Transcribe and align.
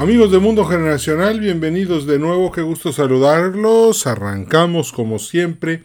Amigos 0.00 0.32
de 0.32 0.38
Mundo 0.38 0.64
Generacional, 0.64 1.40
bienvenidos 1.40 2.06
de 2.06 2.18
nuevo, 2.18 2.50
qué 2.52 2.62
gusto 2.62 2.90
saludarlos. 2.90 4.06
Arrancamos 4.06 4.92
como 4.92 5.18
siempre 5.18 5.82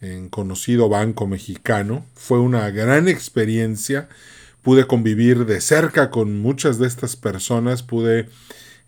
en 0.00 0.28
conocido 0.28 0.88
banco 0.88 1.26
mexicano. 1.26 2.06
Fue 2.14 2.38
una 2.38 2.70
gran 2.70 3.08
experiencia. 3.08 4.08
Pude 4.62 4.86
convivir 4.86 5.46
de 5.46 5.60
cerca 5.60 6.10
con 6.10 6.38
muchas 6.38 6.78
de 6.78 6.86
estas 6.86 7.16
personas. 7.16 7.82
Pude 7.82 8.28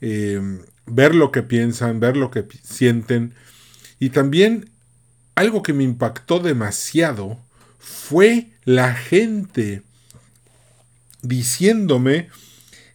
eh, 0.01 0.41
ver 0.87 1.17
lo 1.17 1.33
que 1.33 1.43
piensan, 1.43 1.99
ver 1.99 2.17
lo 2.17 2.31
que 2.31 2.47
sienten. 2.63 3.35
Y 3.99 4.11
también 4.11 4.71
algo 5.41 5.63
que 5.63 5.73
me 5.73 5.85
impactó 5.85 6.39
demasiado 6.39 7.39
fue 7.79 8.49
la 8.65 8.93
gente 8.95 9.83
diciéndome 11.23 12.29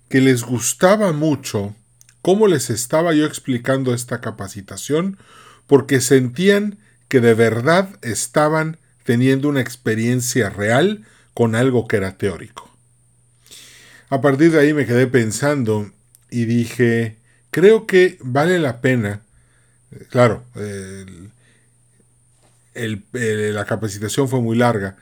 que 0.09 0.21
les 0.21 0.43
gustaba 0.43 1.11
mucho 1.11 1.75
cómo 2.21 2.47
les 2.47 2.69
estaba 2.69 3.15
yo 3.15 3.25
explicando 3.25 3.95
esta 3.95 4.21
capacitación 4.21 5.17
porque 5.65 6.01
sentían 6.01 6.77
que 7.07 7.19
de 7.19 7.33
verdad 7.33 7.89
estaban 8.03 8.77
teniendo 9.03 9.49
una 9.49 9.61
experiencia 9.61 10.51
real 10.51 11.03
con 11.33 11.55
algo 11.55 11.87
que 11.87 11.97
era 11.97 12.15
teórico. 12.15 12.69
A 14.09 14.21
partir 14.21 14.51
de 14.51 14.59
ahí 14.59 14.71
me 14.71 14.85
quedé 14.85 15.07
pensando 15.07 15.91
y 16.29 16.45
dije, 16.45 17.17
creo 17.49 17.87
que 17.87 18.19
vale 18.21 18.59
la 18.59 18.81
pena, 18.81 19.21
claro, 20.11 20.43
el, 20.55 21.31
la 22.75 23.65
capacitación 23.65 24.27
fue 24.27 24.41
muy 24.41 24.57
larga, 24.57 24.97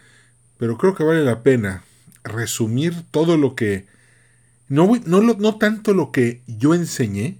pero 0.57 0.77
creo 0.77 0.95
que 0.95 1.03
vale 1.03 1.23
la 1.23 1.43
pena 1.43 1.83
resumir 2.23 3.03
todo 3.11 3.37
lo 3.37 3.55
que, 3.55 3.87
no, 4.67 4.91
no, 5.05 5.21
no 5.21 5.57
tanto 5.57 5.93
lo 5.93 6.11
que 6.11 6.41
yo 6.47 6.73
enseñé, 6.73 7.37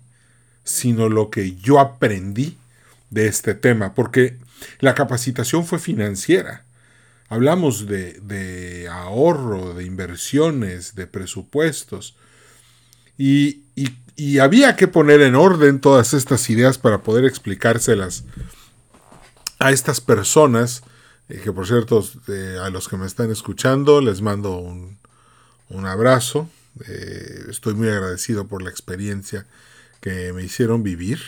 sino 0.64 1.10
lo 1.10 1.30
que 1.30 1.56
yo 1.56 1.80
aprendí 1.80 2.58
de 3.10 3.28
este 3.28 3.54
tema, 3.54 3.94
porque 3.94 4.38
la 4.80 4.96
capacitación 4.96 5.66
fue 5.66 5.80
financiera. 5.80 6.64
Hablamos 7.30 7.88
de, 7.88 8.14
de 8.22 8.88
ahorro, 8.90 9.74
de 9.74 9.86
inversiones, 9.86 10.96
de 10.96 11.08
presupuestos. 11.08 12.16
Y, 13.18 13.64
y, 13.76 14.38
había 14.40 14.76
que 14.76 14.88
poner 14.88 15.22
en 15.22 15.36
orden 15.36 15.80
todas 15.80 16.14
estas 16.14 16.50
ideas 16.50 16.78
para 16.78 17.02
poder 17.02 17.26
explicárselas 17.26 18.24
a 19.64 19.72
estas 19.72 20.02
personas, 20.02 20.84
eh, 21.30 21.40
que 21.42 21.54
por 21.54 21.66
cierto, 21.66 22.06
eh, 22.28 22.58
a 22.62 22.70
los 22.70 22.90
que 22.90 22.98
me 22.98 23.08
están 23.08 23.32
escuchando, 23.32 24.02
les 24.02 24.22
mando 24.22 24.58
un, 24.58 24.98
abrazo. 25.86 26.50
Eh, 26.88 27.46
estoy 27.50 27.74
muy 27.74 27.88
agradecido 27.88 28.46
por 28.46 28.62
la 28.62 28.70
experiencia 28.70 29.48
que 30.02 30.34
me 30.34 30.44
hicieron 30.44 30.84
vivir. 30.84 31.20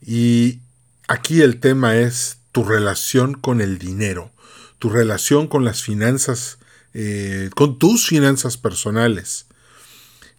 Y 0.00 0.60
aquí 1.08 1.42
el 1.42 1.58
tema 1.60 1.96
es 1.96 2.38
tu 2.52 2.64
relación 2.64 3.34
con 3.34 3.60
el 3.60 3.78
dinero, 3.78 4.30
tu 4.78 4.88
relación 4.88 5.48
con 5.48 5.64
las 5.64 5.82
finanzas, 5.82 6.58
con 7.54 7.78
tus 7.78 8.06
finanzas 8.06 8.56
personales. 8.56 9.46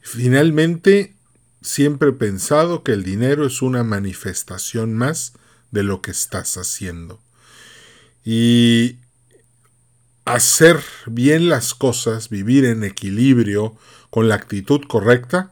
Finalmente, 0.01 1.13
siempre 1.61 2.09
he 2.09 2.13
pensado 2.13 2.81
que 2.81 2.93
el 2.93 3.03
dinero 3.03 3.45
es 3.45 3.61
una 3.61 3.83
manifestación 3.83 4.95
más 4.95 5.33
de 5.71 5.83
lo 5.83 6.01
que 6.01 6.11
estás 6.11 6.57
haciendo. 6.57 7.19
Y 8.23 8.97
hacer 10.25 10.79
bien 11.07 11.49
las 11.49 11.73
cosas, 11.73 12.29
vivir 12.29 12.65
en 12.65 12.83
equilibrio 12.83 13.75
con 14.09 14.29
la 14.29 14.35
actitud 14.35 14.81
correcta, 14.87 15.51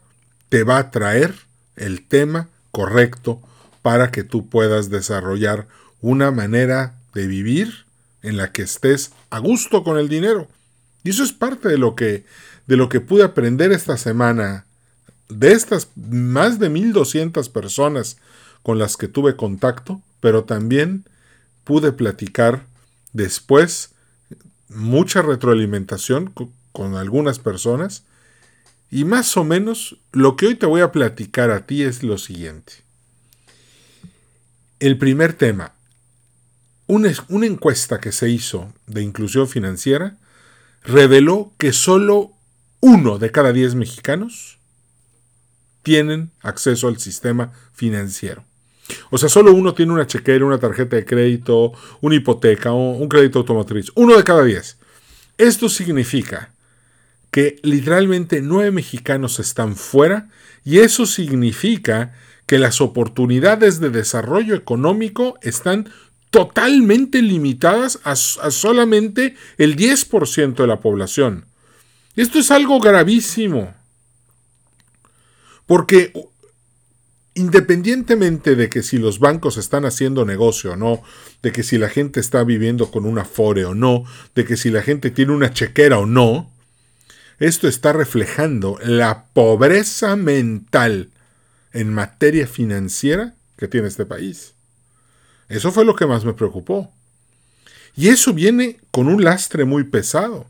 te 0.50 0.64
va 0.64 0.78
a 0.78 0.92
traer 0.92 1.36
el 1.76 2.06
tema 2.06 2.50
correcto 2.72 3.42
para 3.82 4.12
que 4.12 4.24
tú 4.24 4.50
puedas 4.50 4.90
desarrollar 4.90 5.68
una 6.02 6.32
manera 6.32 6.96
de 7.14 7.28
vivir 7.28 7.86
en 8.22 8.38
la 8.38 8.52
que 8.52 8.64
estés 8.64 9.12
a 9.30 9.40
gusto 9.40 9.84
con 9.84 9.98
el 9.98 10.10
dinero. 10.10 10.48
Y 11.04 11.12
eso 11.12 11.24
es 11.24 11.34
parte 11.34 11.70
de 11.70 11.78
lo 11.78 11.96
que 11.96 12.26
de 12.68 12.78
lo 12.78 12.88
que 12.88 13.02
pude 13.02 13.24
aprender 13.24 13.72
esta 13.72 13.98
semana 13.98 14.66
de 15.28 15.54
estas 15.54 15.90
más 15.96 16.60
de 16.60 16.70
1200 16.70 17.50
personas 17.50 18.18
con 18.62 18.78
las 18.78 18.96
que 18.96 19.08
tuve 19.08 19.36
contacto 19.36 20.04
pero 20.20 20.44
también 20.44 21.06
pude 21.64 21.92
platicar 21.92 22.66
después 23.14 23.92
mucha 24.70 25.22
retroalimentación 25.22 26.34
con 26.72 26.96
algunas 26.96 27.40
personas 27.40 28.04
y 28.92 29.06
más 29.06 29.38
o 29.38 29.44
menos 29.44 29.98
lo 30.12 30.36
que 30.36 30.48
hoy 30.48 30.56
te 30.56 30.66
voy 30.66 30.82
a 30.82 30.92
platicar 30.92 31.52
a 31.52 31.66
ti 31.66 31.84
es 31.84 32.04
lo 32.04 32.18
siguiente. 32.18 32.74
El 34.80 34.98
primer 34.98 35.34
tema, 35.34 35.74
una, 36.88 37.12
encuesta 37.46 38.00
que 38.00 38.12
se 38.12 38.30
hizo 38.30 38.74
de 38.88 39.04
inclusión 39.04 39.48
financiera 39.48 40.18
reveló 40.84 41.54
que 41.58 41.72
solo 41.72 42.32
uno 42.80 43.20
de 43.20 43.32
cada 43.32 43.54
diez 43.54 43.76
mexicanos 43.76 44.58
tienen 45.84 46.32
acceso 46.42 46.88
al 46.88 46.98
sistema 46.98 47.52
financiero. 47.74 48.44
O 49.10 49.18
sea, 49.18 49.30
solo 49.30 49.54
uno 49.54 49.74
tiene 49.74 49.94
una 49.94 50.08
chequera, 50.08 50.46
una 50.46 50.60
tarjeta 50.60 50.96
de 50.96 51.06
crédito, 51.06 51.74
una 52.02 52.16
hipoteca, 52.16 52.72
un 52.72 53.08
crédito 53.08 53.40
automotriz. 53.40 53.92
Uno 53.96 54.18
de 54.18 54.24
cada 54.24 54.44
diez. 54.44 54.78
Esto 55.38 55.70
significa 55.70 56.52
que 57.32 57.60
literalmente 57.64 58.42
nueve 58.42 58.72
mexicanos 58.72 59.40
están 59.40 59.76
fuera 59.76 60.30
y 60.66 60.80
eso 60.80 61.06
significa 61.06 62.14
que 62.46 62.58
las 62.58 62.82
oportunidades 62.82 63.80
de 63.80 63.92
desarrollo 63.92 64.56
económico 64.56 65.38
están 65.42 65.90
totalmente 66.32 67.22
limitadas 67.22 68.00
a, 68.04 68.16
solamente 68.16 69.36
el 69.58 69.76
10% 69.76 70.56
de 70.56 70.68
la 70.68 70.80
población. 70.80 71.46
Esto 72.16 72.40
es 72.40 72.52
algo 72.52 72.80
gravísimo. 72.80 73.74
Porque 75.66 76.12
independientemente 77.40 78.56
de 78.56 78.70
que 78.70 78.84
si 78.84 78.98
los 78.98 79.20
bancos 79.20 79.58
están 79.58 79.86
haciendo 79.86 80.26
negocio 80.26 80.74
o 80.74 80.76
no, 80.76 81.02
de 81.42 81.52
que 81.52 81.64
si 81.64 81.78
la 81.78 81.90
gente 81.90 82.20
está 82.20 82.44
viviendo 82.44 82.92
con 82.92 83.06
una 83.06 83.24
fore 83.24 83.66
o 83.66 83.74
no, 83.74 84.04
de 84.36 84.46
que 84.46 84.58
si 84.58 84.70
la 84.70 84.82
gente 84.82 85.10
tiene 85.10 85.32
una 85.32 85.54
chequera 85.54 86.00
o 86.00 86.06
no, 86.06 86.52
esto 87.40 87.70
está 87.70 87.94
reflejando 87.94 88.78
la 88.84 89.26
pobreza 89.34 90.18
mental 90.18 91.10
en 91.72 91.94
materia 91.94 92.46
financiera 92.46 93.36
que 93.58 93.70
tiene 93.70 93.88
este 93.88 94.06
país. 94.06 94.54
Eso 95.48 95.72
fue 95.72 95.86
lo 95.86 95.96
que 95.96 96.06
más 96.06 96.26
me 96.26 96.34
preocupó. 96.34 96.92
Y 97.96 98.10
eso 98.10 98.34
viene 98.34 98.80
con 98.92 99.08
un 99.08 99.24
lastre 99.24 99.64
muy 99.64 99.86
pesado. 99.86 100.46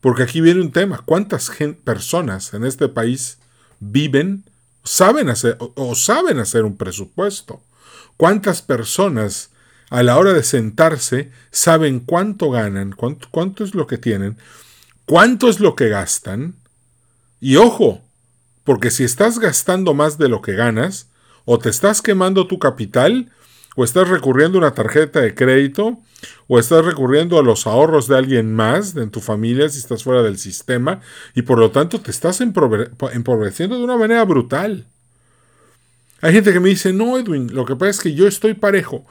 Porque 0.00 0.24
aquí 0.24 0.40
viene 0.40 0.60
un 0.60 0.72
tema. 0.72 1.02
¿Cuántas 1.04 1.52
personas 1.84 2.52
en 2.54 2.64
este 2.64 2.88
país 2.88 3.38
viven, 3.80 4.44
saben 4.84 5.28
hacer 5.28 5.56
o, 5.58 5.94
saben 5.94 6.38
hacer 6.38 6.64
un 6.64 6.76
presupuesto? 6.76 7.62
¿Cuántas 8.16 8.62
personas 8.62 9.50
a 9.88 10.02
la 10.02 10.16
hora 10.18 10.32
de 10.32 10.42
sentarse 10.42 11.30
saben 11.50 12.00
cuánto 12.00 12.50
ganan, 12.50 12.92
cuánto, 12.92 13.28
cuánto 13.30 13.64
es 13.64 13.74
lo 13.74 13.86
que 13.86 13.98
tienen, 13.98 14.36
cuánto 15.04 15.48
es 15.48 15.60
lo 15.60 15.74
que 15.74 15.88
gastan? 15.88 16.54
Y 17.40 17.56
ojo, 17.56 18.02
porque 18.64 18.90
si 18.90 19.04
estás 19.04 19.38
gastando 19.38 19.94
más 19.94 20.18
de 20.18 20.28
lo 20.28 20.42
que 20.42 20.52
ganas, 20.52 21.08
o 21.44 21.58
te 21.58 21.70
estás 21.70 22.02
quemando 22.02 22.46
tu 22.46 22.58
capital, 22.58 23.30
o 23.76 23.84
estás 23.84 24.08
recurriendo 24.08 24.58
a 24.58 24.60
una 24.60 24.74
tarjeta 24.74 25.20
de 25.20 25.34
crédito, 25.34 25.98
o 26.48 26.58
estás 26.58 26.84
recurriendo 26.84 27.38
a 27.38 27.42
los 27.42 27.66
ahorros 27.66 28.08
de 28.08 28.18
alguien 28.18 28.54
más 28.54 28.96
en 28.96 29.10
tu 29.10 29.20
familia 29.20 29.68
si 29.68 29.78
estás 29.78 30.02
fuera 30.02 30.22
del 30.22 30.38
sistema, 30.38 31.00
y 31.34 31.42
por 31.42 31.58
lo 31.58 31.70
tanto 31.70 32.00
te 32.00 32.10
estás 32.10 32.40
empobreciendo 32.40 33.78
de 33.78 33.84
una 33.84 33.96
manera 33.96 34.24
brutal. 34.24 34.86
Hay 36.20 36.32
gente 36.32 36.52
que 36.52 36.60
me 36.60 36.68
dice, 36.68 36.92
no, 36.92 37.18
Edwin, 37.18 37.54
lo 37.54 37.64
que 37.64 37.76
pasa 37.76 37.90
es 37.90 38.00
que 38.00 38.14
yo 38.14 38.26
estoy 38.26 38.54
parejo. 38.54 39.06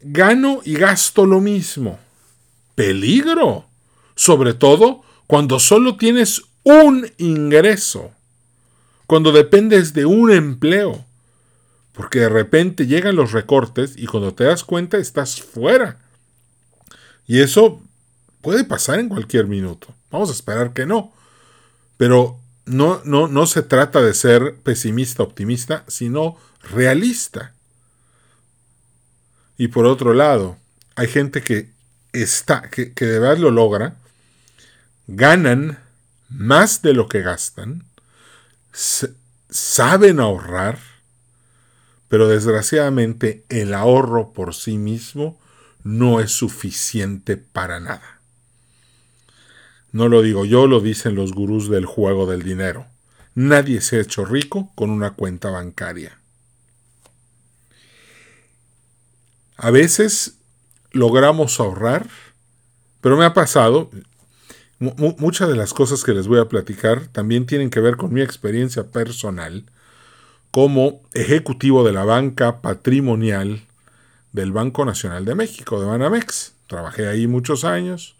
Gano 0.00 0.60
y 0.64 0.74
gasto 0.74 1.24
lo 1.24 1.40
mismo. 1.40 1.98
Peligro. 2.74 3.66
Sobre 4.14 4.52
todo 4.52 5.02
cuando 5.26 5.58
solo 5.58 5.96
tienes 5.96 6.42
un 6.62 7.10
ingreso 7.16 8.10
cuando 9.06 9.32
dependes 9.32 9.92
de 9.92 10.06
un 10.06 10.30
empleo. 10.30 11.04
Porque 12.00 12.20
de 12.20 12.30
repente 12.30 12.86
llegan 12.86 13.14
los 13.14 13.32
recortes 13.32 13.92
y 13.94 14.06
cuando 14.06 14.32
te 14.32 14.44
das 14.44 14.64
cuenta 14.64 14.96
estás 14.96 15.42
fuera. 15.42 15.98
Y 17.26 17.40
eso 17.40 17.82
puede 18.40 18.64
pasar 18.64 19.00
en 19.00 19.10
cualquier 19.10 19.46
minuto. 19.46 19.94
Vamos 20.10 20.30
a 20.30 20.32
esperar 20.32 20.72
que 20.72 20.86
no. 20.86 21.12
Pero 21.98 22.40
no, 22.64 23.02
no, 23.04 23.28
no 23.28 23.46
se 23.46 23.60
trata 23.60 24.00
de 24.00 24.14
ser 24.14 24.56
pesimista, 24.62 25.22
optimista, 25.22 25.84
sino 25.88 26.38
realista. 26.70 27.52
Y 29.58 29.68
por 29.68 29.84
otro 29.84 30.14
lado, 30.14 30.56
hay 30.96 31.06
gente 31.06 31.42
que 31.42 31.68
está, 32.14 32.62
que, 32.70 32.94
que 32.94 33.04
de 33.04 33.18
verdad 33.18 33.36
lo 33.36 33.50
logra, 33.50 33.96
ganan 35.06 35.78
más 36.30 36.80
de 36.80 36.94
lo 36.94 37.08
que 37.08 37.20
gastan, 37.20 37.84
saben 39.50 40.18
ahorrar, 40.18 40.78
pero 42.10 42.26
desgraciadamente 42.26 43.44
el 43.48 43.72
ahorro 43.72 44.32
por 44.32 44.52
sí 44.52 44.78
mismo 44.78 45.38
no 45.84 46.18
es 46.18 46.32
suficiente 46.32 47.36
para 47.36 47.78
nada. 47.78 48.20
No 49.92 50.08
lo 50.08 50.20
digo 50.20 50.44
yo, 50.44 50.66
lo 50.66 50.80
dicen 50.80 51.14
los 51.14 51.32
gurús 51.32 51.70
del 51.70 51.86
juego 51.86 52.26
del 52.26 52.42
dinero. 52.42 52.84
Nadie 53.36 53.80
se 53.80 53.96
ha 53.96 54.00
hecho 54.00 54.24
rico 54.24 54.72
con 54.74 54.90
una 54.90 55.12
cuenta 55.12 55.50
bancaria. 55.50 56.18
A 59.56 59.70
veces 59.70 60.34
logramos 60.90 61.60
ahorrar, 61.60 62.08
pero 63.00 63.16
me 63.16 63.24
ha 63.24 63.34
pasado, 63.34 63.88
muchas 64.80 65.48
de 65.48 65.54
las 65.54 65.72
cosas 65.72 66.02
que 66.02 66.12
les 66.12 66.26
voy 66.26 66.40
a 66.40 66.48
platicar 66.48 67.06
también 67.06 67.46
tienen 67.46 67.70
que 67.70 67.78
ver 67.78 67.96
con 67.96 68.12
mi 68.12 68.20
experiencia 68.20 68.88
personal 68.88 69.64
como 70.50 71.00
ejecutivo 71.14 71.84
de 71.84 71.92
la 71.92 72.04
banca 72.04 72.60
patrimonial 72.60 73.62
del 74.32 74.52
Banco 74.52 74.84
Nacional 74.84 75.24
de 75.24 75.34
México, 75.34 75.80
de 75.80 75.86
Banamex. 75.86 76.54
Trabajé 76.66 77.08
ahí 77.08 77.26
muchos 77.26 77.64
años 77.64 78.16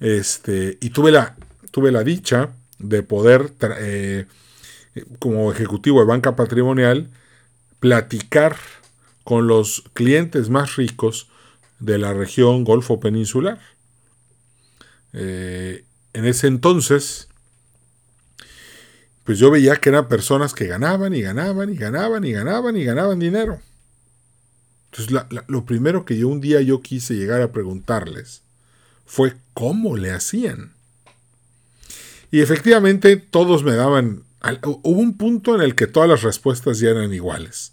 este, 0.00 0.78
y 0.80 0.90
tuve 0.90 1.12
la, 1.12 1.36
tuve 1.70 1.92
la 1.92 2.02
dicha 2.02 2.50
de 2.78 3.02
poder, 3.02 3.52
eh, 3.78 4.26
como 5.18 5.52
ejecutivo 5.52 6.00
de 6.00 6.06
banca 6.06 6.36
patrimonial, 6.36 7.10
platicar 7.78 8.56
con 9.24 9.46
los 9.46 9.84
clientes 9.92 10.48
más 10.48 10.76
ricos 10.76 11.28
de 11.78 11.98
la 11.98 12.12
región 12.12 12.64
Golfo 12.64 13.00
Peninsular. 13.00 13.58
Eh, 15.12 15.84
en 16.12 16.24
ese 16.24 16.46
entonces, 16.46 17.29
pues 19.24 19.38
yo 19.38 19.50
veía 19.50 19.76
que 19.76 19.90
eran 19.90 20.08
personas 20.08 20.54
que 20.54 20.66
ganaban 20.66 21.14
y 21.14 21.22
ganaban 21.22 21.72
y 21.72 21.76
ganaban 21.76 22.24
y 22.24 22.32
ganaban 22.32 22.76
y 22.76 22.84
ganaban 22.84 23.18
dinero. 23.18 23.60
Entonces 24.90 25.26
lo 25.46 25.64
primero 25.64 26.04
que 26.04 26.16
yo 26.16 26.28
un 26.28 26.40
día 26.40 26.60
yo 26.60 26.80
quise 26.80 27.14
llegar 27.14 27.40
a 27.40 27.52
preguntarles 27.52 28.42
fue 29.06 29.34
cómo 29.54 29.96
le 29.96 30.10
hacían. 30.10 30.72
Y 32.30 32.40
efectivamente 32.40 33.16
todos 33.16 33.64
me 33.64 33.74
daban... 33.74 34.24
Hubo 34.62 34.98
un 34.98 35.16
punto 35.16 35.54
en 35.54 35.60
el 35.60 35.74
que 35.74 35.86
todas 35.86 36.08
las 36.08 36.22
respuestas 36.22 36.78
ya 36.78 36.90
eran 36.90 37.12
iguales. 37.12 37.72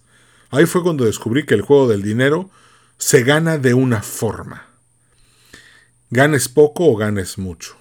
Ahí 0.50 0.66
fue 0.66 0.84
cuando 0.84 1.06
descubrí 1.06 1.46
que 1.46 1.54
el 1.54 1.62
juego 1.62 1.88
del 1.88 2.02
dinero 2.02 2.50
se 2.98 3.24
gana 3.24 3.58
de 3.58 3.74
una 3.74 4.02
forma 4.02 4.68
ganes 6.10 6.48
poco 6.48 6.86
o 6.86 6.96
ganes 6.96 7.38
mucho. 7.38 7.76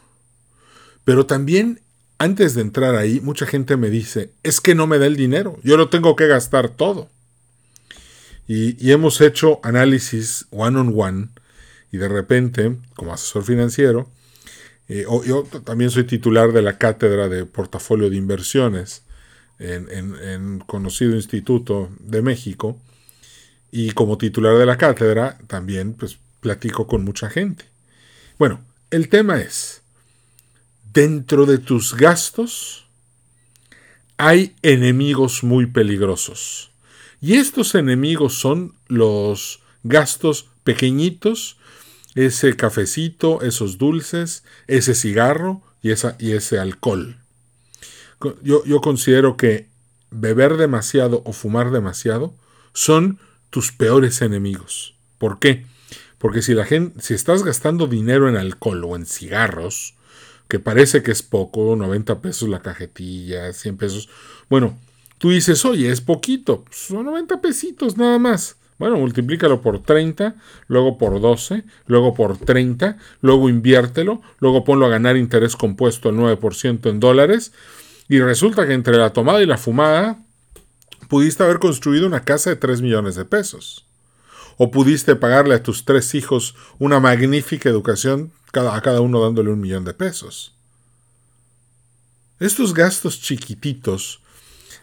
Pero 1.04 1.26
también, 1.26 1.80
antes 2.18 2.54
de 2.54 2.62
entrar 2.62 2.94
ahí, 2.94 3.20
mucha 3.20 3.46
gente 3.46 3.76
me 3.76 3.90
dice, 3.90 4.30
es 4.42 4.60
que 4.60 4.74
no 4.74 4.86
me 4.86 4.98
da 4.98 5.06
el 5.06 5.16
dinero, 5.16 5.58
yo 5.62 5.76
lo 5.76 5.88
tengo 5.88 6.16
que 6.16 6.26
gastar 6.26 6.70
todo. 6.70 7.10
Y, 8.48 8.90
hemos 8.90 9.20
hecho 9.20 9.60
análisis 9.64 10.46
one 10.50 10.78
on 10.78 10.94
one 10.96 11.28
y 11.90 11.98
de 11.98 12.08
repente, 12.08 12.76
como 12.94 13.12
asesor 13.12 13.44
financiero, 13.44 14.08
eh, 14.88 15.04
yo 15.26 15.42
también 15.64 15.90
soy 15.90 16.04
titular 16.04 16.52
de 16.52 16.62
la 16.62 16.78
cátedra 16.78 17.28
de 17.28 17.44
portafolio 17.44 18.08
de 18.08 18.16
inversiones 18.16 19.02
en, 19.58 19.88
en 19.90 20.60
conocido 20.60 21.16
instituto 21.16 21.90
de 21.98 22.22
México 22.22 22.78
y 23.72 23.90
como 23.92 24.16
titular 24.16 24.56
de 24.56 24.66
la 24.66 24.76
cátedra 24.76 25.38
también 25.48 25.94
pues 25.94 26.18
platico 26.40 26.86
con 26.86 27.04
mucha 27.04 27.28
gente. 27.30 27.64
Bueno, 28.38 28.60
el 28.90 29.08
tema 29.08 29.40
es, 29.40 29.82
dentro 30.96 31.44
de 31.44 31.58
tus 31.58 31.94
gastos 31.94 32.86
hay 34.16 34.56
enemigos 34.62 35.44
muy 35.44 35.66
peligrosos. 35.66 36.70
Y 37.20 37.34
estos 37.34 37.74
enemigos 37.74 38.38
son 38.38 38.74
los 38.88 39.60
gastos 39.84 40.48
pequeñitos, 40.64 41.58
ese 42.14 42.56
cafecito, 42.56 43.42
esos 43.42 43.76
dulces, 43.76 44.42
ese 44.68 44.94
cigarro 44.94 45.60
y, 45.82 45.90
esa, 45.90 46.16
y 46.18 46.32
ese 46.32 46.58
alcohol. 46.58 47.18
Yo, 48.42 48.64
yo 48.64 48.80
considero 48.80 49.36
que 49.36 49.68
beber 50.10 50.56
demasiado 50.56 51.20
o 51.26 51.34
fumar 51.34 51.72
demasiado 51.72 52.32
son 52.72 53.18
tus 53.50 53.70
peores 53.70 54.22
enemigos. 54.22 54.94
¿Por 55.18 55.40
qué? 55.40 55.66
Porque 56.16 56.40
si 56.40 56.54
la 56.54 56.64
gente, 56.64 57.02
si 57.02 57.12
estás 57.12 57.42
gastando 57.42 57.86
dinero 57.86 58.30
en 58.30 58.36
alcohol 58.36 58.82
o 58.86 58.96
en 58.96 59.04
cigarros, 59.04 59.95
que 60.48 60.58
parece 60.58 61.02
que 61.02 61.10
es 61.10 61.22
poco, 61.22 61.76
90 61.76 62.20
pesos 62.20 62.48
la 62.48 62.62
cajetilla, 62.62 63.52
100 63.52 63.76
pesos, 63.76 64.08
bueno, 64.48 64.78
tú 65.18 65.30
dices, 65.30 65.64
oye, 65.64 65.90
es 65.90 66.00
poquito, 66.00 66.64
son 66.70 67.06
90 67.06 67.40
pesitos 67.40 67.96
nada 67.96 68.18
más. 68.18 68.56
Bueno, 68.78 68.98
multiplícalo 68.98 69.62
por 69.62 69.82
30, 69.82 70.36
luego 70.68 70.98
por 70.98 71.18
12, 71.18 71.64
luego 71.86 72.12
por 72.12 72.36
30, 72.36 72.98
luego 73.22 73.48
inviértelo, 73.48 74.20
luego 74.38 74.64
ponlo 74.64 74.84
a 74.84 74.90
ganar 74.90 75.16
interés 75.16 75.56
compuesto 75.56 76.10
al 76.10 76.16
9% 76.16 76.90
en 76.90 77.00
dólares, 77.00 77.52
y 78.08 78.20
resulta 78.20 78.66
que 78.66 78.74
entre 78.74 78.98
la 78.98 79.14
tomada 79.14 79.42
y 79.42 79.46
la 79.46 79.56
fumada 79.56 80.18
pudiste 81.08 81.42
haber 81.42 81.58
construido 81.58 82.06
una 82.06 82.24
casa 82.24 82.50
de 82.50 82.56
3 82.56 82.82
millones 82.82 83.14
de 83.14 83.24
pesos. 83.24 83.86
O 84.58 84.70
pudiste 84.70 85.16
pagarle 85.16 85.54
a 85.54 85.62
tus 85.62 85.84
tres 85.84 86.14
hijos 86.14 86.54
una 86.78 87.00
magnífica 87.00 87.68
educación, 87.68 88.32
a 88.58 88.80
cada 88.80 89.00
uno 89.00 89.22
dándole 89.22 89.50
un 89.50 89.60
millón 89.60 89.84
de 89.84 89.94
pesos. 89.94 90.54
Estos 92.38 92.74
gastos 92.74 93.20
chiquititos 93.20 94.20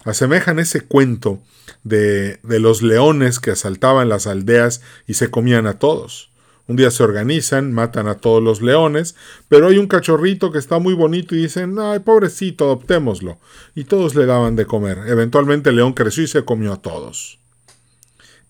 Asemejan 0.05 0.59
ese 0.59 0.81
cuento 0.81 1.41
de, 1.83 2.39
de 2.43 2.59
los 2.59 2.81
leones 2.81 3.39
que 3.39 3.51
asaltaban 3.51 4.09
las 4.09 4.27
aldeas 4.27 4.81
y 5.07 5.13
se 5.13 5.31
comían 5.31 5.65
a 5.65 5.79
todos. 5.79 6.29
Un 6.67 6.75
día 6.75 6.91
se 6.91 7.03
organizan, 7.03 7.73
matan 7.73 8.07
a 8.07 8.15
todos 8.15 8.41
los 8.41 8.61
leones, 8.61 9.15
pero 9.49 9.67
hay 9.67 9.77
un 9.77 9.87
cachorrito 9.87 10.51
que 10.51 10.59
está 10.59 10.79
muy 10.79 10.93
bonito 10.93 11.35
y 11.35 11.43
dicen, 11.43 11.77
ay, 11.79 11.99
pobrecito, 11.99 12.65
adoptémoslo. 12.65 13.37
Y 13.75 13.85
todos 13.85 14.15
le 14.15 14.25
daban 14.25 14.55
de 14.55 14.65
comer. 14.65 14.99
Eventualmente 15.07 15.69
el 15.69 15.77
león 15.77 15.93
creció 15.93 16.23
y 16.23 16.27
se 16.27 16.45
comió 16.45 16.73
a 16.73 16.81
todos. 16.81 17.39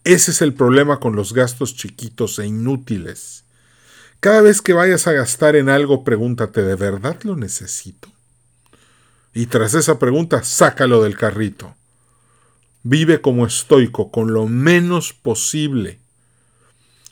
Ese 0.03 0.31
es 0.31 0.41
el 0.41 0.53
problema 0.53 0.99
con 0.99 1.15
los 1.15 1.33
gastos 1.33 1.75
chiquitos 1.75 2.37
e 2.39 2.47
inútiles. 2.47 3.42
Cada 4.23 4.39
vez 4.39 4.61
que 4.61 4.71
vayas 4.71 5.05
a 5.07 5.11
gastar 5.11 5.57
en 5.57 5.67
algo, 5.67 6.05
pregúntate, 6.05 6.63
¿de 6.63 6.75
verdad 6.75 7.21
lo 7.23 7.35
necesito? 7.35 8.07
Y 9.33 9.47
tras 9.47 9.73
esa 9.73 9.99
pregunta, 9.99 10.43
sácalo 10.43 11.03
del 11.03 11.17
carrito. 11.17 11.75
Vive 12.83 13.19
como 13.19 13.45
estoico, 13.45 14.11
con 14.11 14.31
lo 14.33 14.47
menos 14.47 15.11
posible. 15.11 15.99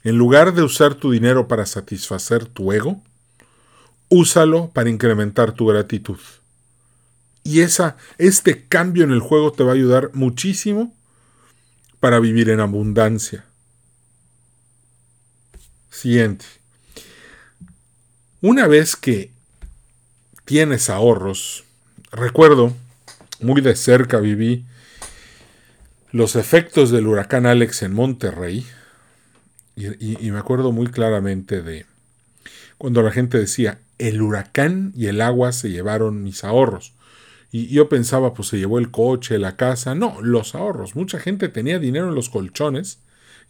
En 0.06 0.18
lugar 0.18 0.54
de 0.54 0.64
usar 0.64 0.96
tu 0.96 1.12
dinero 1.12 1.50
para 1.50 1.66
satisfacer 1.66 2.46
tu 2.46 2.72
ego, 2.72 3.04
úsalo 4.08 4.70
para 4.70 4.90
incrementar 4.90 5.52
tu 5.52 5.66
gratitud. 5.66 6.20
Y 7.44 7.60
esa, 7.60 7.98
este 8.20 8.70
cambio 8.70 9.04
en 9.04 9.12
el 9.12 9.20
juego 9.20 9.52
te 9.52 9.66
va 9.66 9.72
a 9.72 9.76
ayudar 9.76 10.12
muchísimo 10.14 10.96
para 12.00 12.22
vivir 12.22 12.50
en 12.50 12.62
abundancia. 12.62 13.44
Siguiente. 15.90 16.61
Una 18.44 18.66
vez 18.66 18.96
que 18.96 19.30
tienes 20.46 20.90
ahorros, 20.90 21.64
recuerdo, 22.12 22.74
muy 23.40 23.62
de 23.62 23.76
cerca 23.76 24.20
viví 24.20 24.66
los 26.12 26.36
efectos 26.36 26.90
del 26.90 27.06
huracán 27.06 27.46
Alex 27.46 27.84
en 27.84 27.94
Monterrey, 27.94 28.66
y, 29.76 30.32
me 30.32 30.40
acuerdo 30.40 30.72
muy 30.72 30.88
claramente 30.88 31.62
de 31.62 31.86
cuando 32.80 33.04
la 33.04 33.12
gente 33.12 33.38
decía, 33.38 33.80
el 34.00 34.22
huracán 34.24 34.92
y 34.96 35.06
el 35.06 35.22
agua 35.22 35.52
se 35.52 35.70
llevaron 35.70 36.24
mis 36.24 36.44
ahorros. 36.44 36.94
Y 37.52 37.68
yo 37.68 37.90
pensaba, 37.90 38.34
pues 38.34 38.48
se 38.48 38.58
llevó 38.58 38.80
el 38.80 38.90
coche, 38.90 39.38
la 39.38 39.56
casa. 39.56 39.94
No, 39.94 40.20
los 40.22 40.56
ahorros. 40.56 40.96
Mucha 40.96 41.20
gente 41.20 41.48
tenía 41.48 41.78
dinero 41.78 42.10
en 42.10 42.16
los 42.16 42.30
colchones 42.30 43.00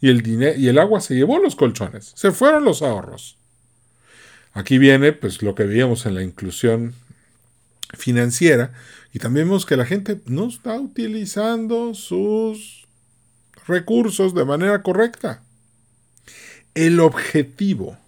y 0.00 0.08
el, 0.08 0.26
y 0.58 0.68
el 0.68 0.78
agua 0.78 1.00
se 1.00 1.14
llevó 1.14 1.38
los 1.38 1.56
colchones. 1.56 2.12
Se 2.14 2.30
fueron 2.30 2.64
los 2.64 2.82
ahorros. 2.82 3.38
Aquí 4.54 4.78
viene 4.78 5.12
pues 5.12 5.42
lo 5.42 5.54
que 5.54 5.64
veíamos 5.64 6.04
en 6.06 6.14
la 6.14 6.22
inclusión 6.22 6.94
financiera 7.94 8.72
y 9.12 9.18
también 9.18 9.46
vemos 9.46 9.66
que 9.66 9.76
la 9.76 9.84
gente 9.84 10.20
no 10.26 10.48
está 10.48 10.78
utilizando 10.78 11.94
sus 11.94 12.86
recursos 13.66 14.34
de 14.34 14.44
manera 14.44 14.82
correcta. 14.82 15.42
El 16.74 17.00
objetivo 17.00 17.98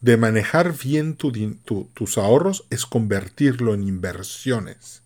de 0.00 0.16
manejar 0.16 0.76
bien 0.76 1.16
tus 1.16 2.18
ahorros 2.18 2.64
es 2.70 2.86
convertirlo 2.86 3.74
en 3.74 3.86
inversiones. 3.86 5.02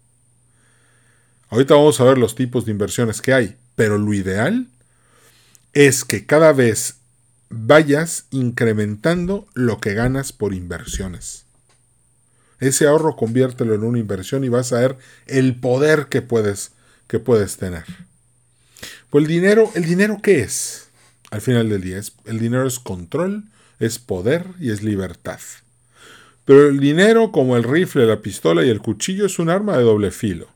Ahorita 1.49 1.75
vamos 1.75 2.01
a 2.01 2.05
ver 2.05 2.19
los 2.19 2.35
tipos 2.35 2.65
de 2.65 2.73
inversiones 2.73 3.21
que 3.21 3.35
hay, 3.35 3.57
pero 3.75 3.99
lo 3.99 4.13
ideal 4.15 4.69
es 5.75 6.05
que 6.05 6.25
cada 6.27 6.53
vez 6.53 6.97
vayas 7.53 8.27
incrementando 8.31 9.47
lo 9.55 9.79
que 9.79 9.95
ganas 9.95 10.33
por 10.33 10.55
inversiones. 10.55 11.45
Ese 12.59 12.87
ahorro 12.87 13.17
conviértelo 13.17 13.75
en 13.75 13.85
una 13.85 13.99
inversión 13.99 14.45
y 14.45 14.49
vas 14.49 14.73
a 14.73 14.81
ver 14.81 14.97
el 15.27 15.57
poder 15.57 16.07
que 16.07 16.23
puedes, 16.23 16.73
que 17.09 17.19
puedes 17.19 17.57
tener. 17.57 17.85
Pues 19.11 19.25
el 19.25 19.29
dinero, 19.29 19.71
¿el 19.75 19.85
dinero 19.85 20.21
qué 20.23 20.41
es? 20.41 20.83
al 21.33 21.41
final 21.41 21.71
del 21.71 21.81
día. 21.81 21.99
el 22.27 22.39
dinero 22.39 22.67
es 22.67 22.79
control, 22.79 23.45
es 23.81 23.99
poder 23.99 24.45
y 24.61 24.71
es 24.71 24.83
libertad. 24.83 25.41
Pero 26.45 26.69
el 26.69 26.79
dinero, 26.79 27.33
como 27.33 27.57
el 27.57 27.65
rifle, 27.65 28.07
la 28.07 28.21
pistola 28.21 28.65
y 28.65 28.69
el 28.69 28.81
cuchillo, 28.81 29.25
es 29.25 29.39
un 29.39 29.49
arma 29.49 29.79
de 29.79 29.83
doble 29.83 30.11
filo. 30.11 30.49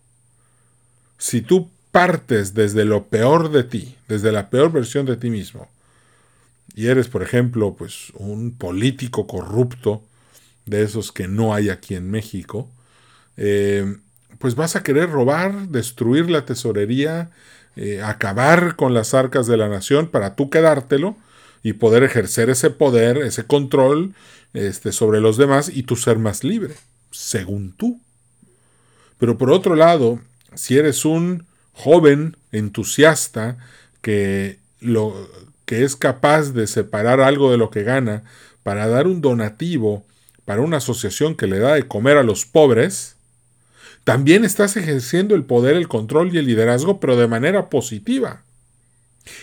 Si 1.17 1.41
tú 1.41 1.71
partes 1.93 2.53
desde 2.53 2.85
lo 2.85 3.07
peor 3.07 3.50
de 3.50 3.65
ti, 3.65 3.97
desde 4.07 4.33
la 4.33 4.50
peor 4.50 4.71
versión 4.71 5.07
de 5.07 5.17
ti 5.17 5.31
mismo, 5.31 5.71
y 6.76 6.87
eres, 6.88 7.09
por 7.09 7.23
ejemplo, 7.23 7.75
pues 7.75 8.12
un 8.14 8.54
político 8.56 9.26
corrupto, 9.26 10.04
de 10.66 10.83
esos 10.83 11.12
que 11.12 11.26
no 11.26 11.54
hay 11.54 11.71
aquí 11.71 11.95
en 11.95 12.11
México, 12.11 12.68
eh, 13.37 13.97
pues 14.38 14.54
vas 14.56 14.76
a 14.76 14.83
querer 14.83 15.11
robar, 15.11 15.68
destruir 15.68 16.28
la 16.28 16.45
tesorería, 16.45 17.30
eh, 17.76 18.02
acabar 18.02 18.76
con 18.76 18.92
las 18.92 19.14
arcas 19.14 19.47
de 19.47 19.56
la 19.56 19.68
nación 19.68 20.09
para 20.09 20.35
tú 20.35 20.50
quedártelo 20.50 21.16
y 21.62 21.75
poder 21.75 22.02
ejercer 22.02 22.50
ese 22.50 22.71
poder, 22.71 23.18
ese 23.18 23.45
control 23.45 24.14
este, 24.52 24.92
sobre 24.92 25.21
los 25.21 25.37
demás 25.37 25.71
y 25.73 25.85
tú 25.85 25.97
ser 25.97 26.18
más 26.18 26.45
libre, 26.45 26.75
según 27.11 27.73
tú. 27.73 28.00
Pero 29.18 29.38
por 29.38 29.50
otro 29.50 29.76
lado, 29.76 30.21
si 30.54 30.76
eres 30.76 31.04
un 31.04 31.47
joven 31.73 32.37
entusiasta 32.52 33.56
que, 34.02 34.59
lo, 34.80 35.28
que 35.66 35.85
es 35.85 35.96
capaz 35.96 36.52
de 36.52 36.66
separar 36.66 37.20
algo 37.20 37.50
de 37.50 37.58
lo 37.58 37.70
que 37.70 37.82
gana 37.82 38.25
para 38.62 38.88
dar 38.88 39.06
un 39.06 39.20
donativo 39.20 40.04
para 40.46 40.62
una 40.62 40.78
asociación 40.78 41.35
que 41.35 41.49
le 41.49 41.58
da 41.58 41.75
de 41.75 41.87
comer 41.87 42.16
a 42.16 42.23
los 42.23 42.46
pobres, 42.46 43.16
también 44.04 44.44
estás 44.44 44.76
ejerciendo 44.76 45.35
el 45.35 45.44
poder, 45.44 45.75
el 45.75 45.88
control 45.88 46.32
y 46.32 46.38
el 46.38 46.46
liderazgo, 46.46 47.00
pero 47.00 47.16
de 47.16 47.26
manera 47.26 47.68
positiva. 47.68 48.42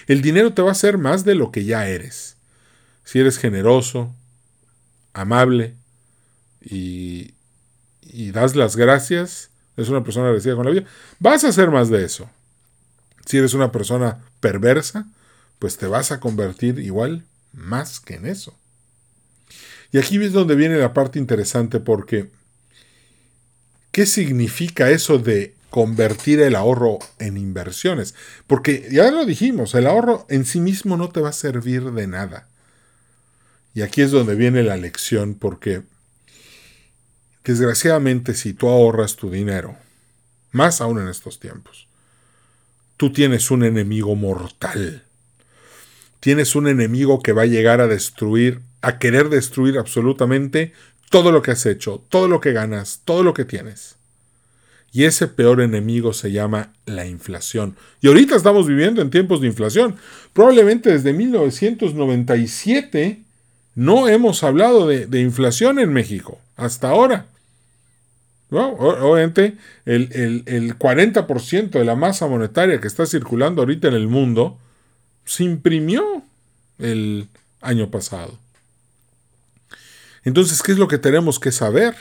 El 0.07 0.21
dinero 0.21 0.53
te 0.53 0.61
va 0.61 0.69
a 0.69 0.71
hacer 0.71 0.97
más 0.97 1.25
de 1.25 1.35
lo 1.35 1.51
que 1.51 1.65
ya 1.65 1.87
eres. 1.89 2.37
Si 3.03 3.19
eres 3.19 3.37
generoso, 3.37 4.15
amable 5.11 5.75
y, 6.61 7.33
y 8.01 8.31
das 8.31 8.55
las 8.55 8.77
gracias, 8.77 9.49
es 9.75 9.89
una 9.89 10.05
persona 10.05 10.27
agradecida 10.27 10.55
con 10.55 10.65
la 10.65 10.71
vida, 10.71 10.85
vas 11.19 11.43
a 11.43 11.49
hacer 11.49 11.69
más 11.69 11.89
de 11.89 12.05
eso. 12.05 12.29
Si 13.25 13.37
eres 13.37 13.53
una 13.53 13.73
persona 13.73 14.19
perversa, 14.39 15.05
pues 15.63 15.77
te 15.77 15.87
vas 15.87 16.11
a 16.11 16.19
convertir 16.19 16.77
igual 16.79 17.23
más 17.53 18.01
que 18.01 18.15
en 18.15 18.25
eso. 18.25 18.53
Y 19.93 19.97
aquí 19.97 20.21
es 20.21 20.33
donde 20.33 20.55
viene 20.55 20.77
la 20.77 20.93
parte 20.93 21.19
interesante 21.19 21.79
porque 21.79 22.29
¿Qué 23.93 24.05
significa 24.07 24.89
eso 24.89 25.19
de 25.19 25.55
convertir 25.69 26.41
el 26.41 26.55
ahorro 26.55 26.99
en 27.17 27.37
inversiones? 27.37 28.13
Porque 28.45 28.89
ya 28.91 29.09
lo 29.09 29.23
dijimos, 29.23 29.73
el 29.73 29.87
ahorro 29.87 30.25
en 30.29 30.43
sí 30.45 30.59
mismo 30.59 30.97
no 30.97 31.09
te 31.09 31.21
va 31.21 31.29
a 31.29 31.31
servir 31.31 31.91
de 31.91 32.07
nada. 32.07 32.49
Y 33.73 33.83
aquí 33.83 34.01
es 34.01 34.11
donde 34.11 34.35
viene 34.35 34.63
la 34.63 34.75
lección, 34.75 35.35
porque 35.35 35.83
desgraciadamente 37.45 38.33
si 38.33 38.53
tú 38.53 38.67
ahorras 38.67 39.15
tu 39.15 39.29
dinero, 39.29 39.77
más 40.51 40.81
aún 40.81 40.99
en 40.99 41.07
estos 41.07 41.39
tiempos, 41.39 41.87
tú 42.97 43.13
tienes 43.13 43.51
un 43.51 43.63
enemigo 43.63 44.15
mortal. 44.15 45.05
Tienes 46.23 46.55
un 46.55 46.67
enemigo 46.69 47.21
que 47.21 47.33
va 47.33 47.41
a 47.41 47.47
llegar 47.47 47.81
a 47.81 47.87
destruir, 47.87 48.61
a 48.81 48.97
querer 48.97 49.27
destruir 49.27 49.77
absolutamente 49.77 50.71
todo 51.09 51.33
lo 51.33 51.41
que 51.41 51.51
has 51.51 51.65
hecho, 51.65 52.01
todo 52.07 52.29
lo 52.29 52.39
que 52.39 52.53
ganas, 52.53 53.01
todo 53.03 53.23
lo 53.23 53.33
que 53.33 53.43
tienes. 53.43 53.97
Y 54.93 55.03
ese 55.03 55.27
peor 55.27 55.59
enemigo 55.59 56.13
se 56.13 56.31
llama 56.31 56.71
la 56.85 57.05
inflación. 57.05 57.75
Y 57.99 58.07
ahorita 58.07 58.37
estamos 58.37 58.67
viviendo 58.67 59.01
en 59.01 59.09
tiempos 59.09 59.41
de 59.41 59.47
inflación. 59.47 59.97
Probablemente 60.31 60.93
desde 60.93 61.11
1997 61.11 63.19
no 63.75 64.07
hemos 64.07 64.43
hablado 64.43 64.87
de, 64.87 65.19
inflación 65.19 65.77
en 65.77 65.91
México, 65.91 66.39
hasta 66.55 66.87
ahora. 66.87 67.25
obviamente 68.49 69.57
el, 69.85 70.43
el 70.45 70.79
40% 70.79 71.71
de 71.71 71.83
la 71.83 71.97
masa 71.97 72.27
monetaria 72.27 72.79
que 72.79 72.87
está 72.87 73.05
circulando 73.05 73.61
ahorita 73.61 73.89
en 73.89 73.95
el 73.95 74.07
mundo 74.07 74.57
se 75.25 75.43
imprimió 75.43 76.23
el 76.79 77.27
año 77.61 77.89
pasado. 77.89 78.37
Entonces, 80.23 80.61
¿qué 80.61 80.71
es 80.71 80.77
lo 80.77 80.87
que 80.87 80.97
tenemos 80.97 81.39
que 81.39 81.51
saber? 81.51 81.95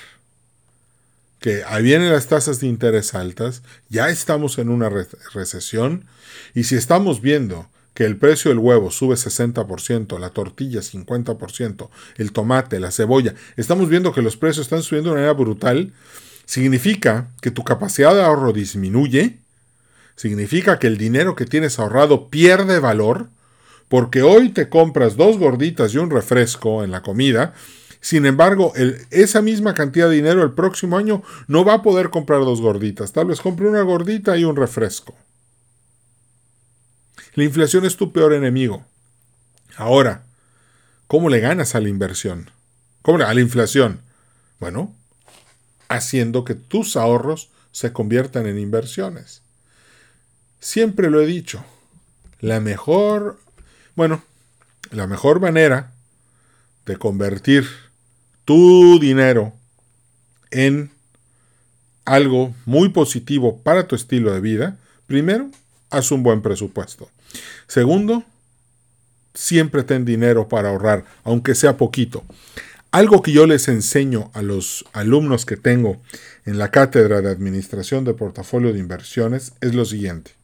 Que 1.40 1.64
ahí 1.64 1.82
vienen 1.82 2.12
las 2.12 2.28
tasas 2.28 2.60
de 2.60 2.68
interés 2.68 3.14
altas, 3.14 3.62
ya 3.88 4.10
estamos 4.10 4.58
en 4.58 4.68
una 4.68 4.88
recesión, 4.88 6.06
y 6.54 6.64
si 6.64 6.76
estamos 6.76 7.20
viendo 7.20 7.68
que 7.94 8.04
el 8.04 8.16
precio 8.16 8.50
del 8.50 8.58
huevo 8.58 8.90
sube 8.90 9.16
60%, 9.16 10.18
la 10.18 10.30
tortilla 10.30 10.80
50%, 10.80 11.90
el 12.16 12.32
tomate, 12.32 12.80
la 12.80 12.90
cebolla, 12.90 13.34
estamos 13.56 13.88
viendo 13.88 14.12
que 14.12 14.22
los 14.22 14.36
precios 14.36 14.66
están 14.66 14.82
subiendo 14.82 15.10
de 15.10 15.16
manera 15.16 15.32
brutal, 15.34 15.92
significa 16.46 17.28
que 17.40 17.50
tu 17.50 17.64
capacidad 17.64 18.14
de 18.14 18.22
ahorro 18.22 18.52
disminuye, 18.52 19.38
significa 20.16 20.78
que 20.78 20.86
el 20.86 20.98
dinero 20.98 21.34
que 21.34 21.46
tienes 21.46 21.78
ahorrado 21.78 22.28
pierde 22.28 22.78
valor, 22.78 23.28
porque 23.88 24.22
hoy 24.22 24.50
te 24.50 24.68
compras 24.68 25.16
dos 25.16 25.38
gorditas 25.38 25.94
y 25.94 25.98
un 25.98 26.10
refresco 26.10 26.84
en 26.84 26.90
la 26.90 27.02
comida, 27.02 27.54
Sin 28.02 28.26
embargo, 28.26 28.72
esa 29.12 29.42
misma 29.42 29.74
cantidad 29.74 30.08
de 30.08 30.16
dinero 30.16 30.42
el 30.42 30.50
próximo 30.50 30.98
año 30.98 31.22
no 31.46 31.64
va 31.64 31.74
a 31.74 31.82
poder 31.82 32.10
comprar 32.10 32.40
dos 32.40 32.60
gorditas. 32.60 33.12
Tal 33.12 33.26
vez 33.26 33.40
compre 33.40 33.68
una 33.68 33.82
gordita 33.82 34.36
y 34.36 34.42
un 34.42 34.56
refresco. 34.56 35.14
La 37.34 37.44
inflación 37.44 37.86
es 37.86 37.96
tu 37.96 38.12
peor 38.12 38.32
enemigo. 38.32 38.84
Ahora, 39.76 40.24
¿cómo 41.06 41.28
le 41.28 41.38
ganas 41.38 41.76
a 41.76 41.80
la 41.80 41.88
inversión? 41.88 42.50
¿Cómo 43.02 43.18
le, 43.18 43.24
a 43.24 43.32
la 43.32 43.40
inflación? 43.40 44.00
Bueno, 44.58 44.92
haciendo 45.88 46.44
que 46.44 46.56
tus 46.56 46.96
ahorros 46.96 47.50
se 47.70 47.92
conviertan 47.92 48.46
en 48.46 48.58
inversiones. 48.58 49.42
Siempre 50.62 51.10
lo 51.10 51.20
he 51.20 51.26
dicho, 51.26 51.64
la 52.38 52.60
mejor, 52.60 53.40
bueno, 53.96 54.22
la 54.92 55.08
mejor 55.08 55.40
manera 55.40 55.90
de 56.86 56.96
convertir 56.98 57.66
tu 58.44 59.00
dinero 59.00 59.54
en 60.52 60.92
algo 62.04 62.54
muy 62.64 62.90
positivo 62.90 63.60
para 63.64 63.88
tu 63.88 63.96
estilo 63.96 64.32
de 64.32 64.40
vida, 64.40 64.78
primero, 65.08 65.50
haz 65.90 66.12
un 66.12 66.22
buen 66.22 66.42
presupuesto. 66.42 67.10
Segundo, 67.66 68.22
siempre 69.34 69.82
ten 69.82 70.04
dinero 70.04 70.48
para 70.48 70.68
ahorrar, 70.68 71.04
aunque 71.24 71.56
sea 71.56 71.76
poquito. 71.76 72.24
Algo 72.92 73.20
que 73.20 73.32
yo 73.32 73.48
les 73.48 73.66
enseño 73.66 74.30
a 74.32 74.42
los 74.42 74.84
alumnos 74.92 75.44
que 75.44 75.56
tengo 75.56 76.00
en 76.46 76.56
la 76.56 76.70
cátedra 76.70 77.20
de 77.20 77.32
Administración 77.32 78.04
de 78.04 78.14
Portafolio 78.14 78.72
de 78.72 78.78
Inversiones 78.78 79.54
es 79.60 79.74
lo 79.74 79.84
siguiente. 79.84 80.40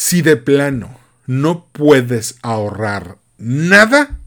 Si 0.00 0.22
de 0.22 0.36
plano 0.36 0.96
no 1.26 1.66
puedes 1.72 2.36
ahorrar 2.42 3.18
nada, 3.36 4.20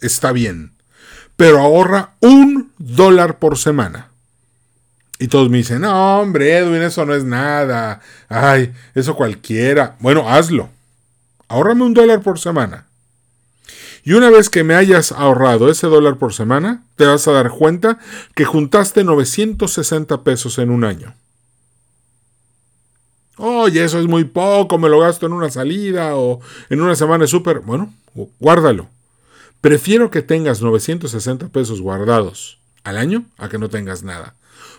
está 0.00 0.30
bien, 0.30 0.74
pero 1.34 1.58
ahorra 1.58 2.14
un 2.20 2.70
dólar 2.78 3.40
por 3.40 3.58
semana. 3.58 4.10
Y 5.18 5.26
todos 5.26 5.50
me 5.50 5.56
dicen, 5.56 5.80
no, 5.80 6.20
hombre, 6.20 6.56
Edwin, 6.56 6.82
eso 6.82 7.04
no 7.04 7.16
es 7.16 7.24
nada. 7.24 8.00
Ay, 8.28 8.72
eso 8.94 9.16
cualquiera. 9.16 9.96
Bueno, 9.98 10.30
hazlo. 10.30 10.70
Ahórrame 11.48 11.82
un 11.82 11.92
dólar 11.92 12.22
por 12.22 12.38
semana. 12.38 12.86
Y 14.04 14.12
una 14.12 14.30
vez 14.30 14.48
que 14.48 14.62
me 14.62 14.76
hayas 14.76 15.10
ahorrado 15.10 15.68
ese 15.68 15.88
dólar 15.88 16.16
por 16.16 16.32
semana, 16.32 16.84
te 16.94 17.06
vas 17.06 17.26
a 17.26 17.32
dar 17.32 17.50
cuenta 17.50 17.98
que 18.36 18.44
juntaste 18.44 19.02
960 19.02 20.22
pesos 20.22 20.60
en 20.60 20.70
un 20.70 20.84
año. 20.84 21.16
Oye, 23.38 23.84
eso 23.84 23.98
es 23.98 24.06
muy 24.06 24.24
poco, 24.24 24.78
me 24.78 24.88
lo 24.88 25.00
gasto 25.00 25.26
en 25.26 25.32
una 25.32 25.50
salida 25.50 26.16
o 26.16 26.40
en 26.70 26.80
una 26.80 26.96
semana 26.96 27.24
de 27.24 27.28
súper. 27.28 27.60
Bueno, 27.60 27.92
guárdalo. 28.40 28.88
Prefiero 29.60 30.10
que 30.10 30.22
tengas 30.22 30.62
960 30.62 31.48
pesos 31.48 31.80
guardados 31.80 32.58
al 32.84 32.96
año 32.96 33.24
a 33.36 33.48
que 33.48 33.58
no 33.58 33.68
tengas 33.68 34.02
nada. 34.02 34.34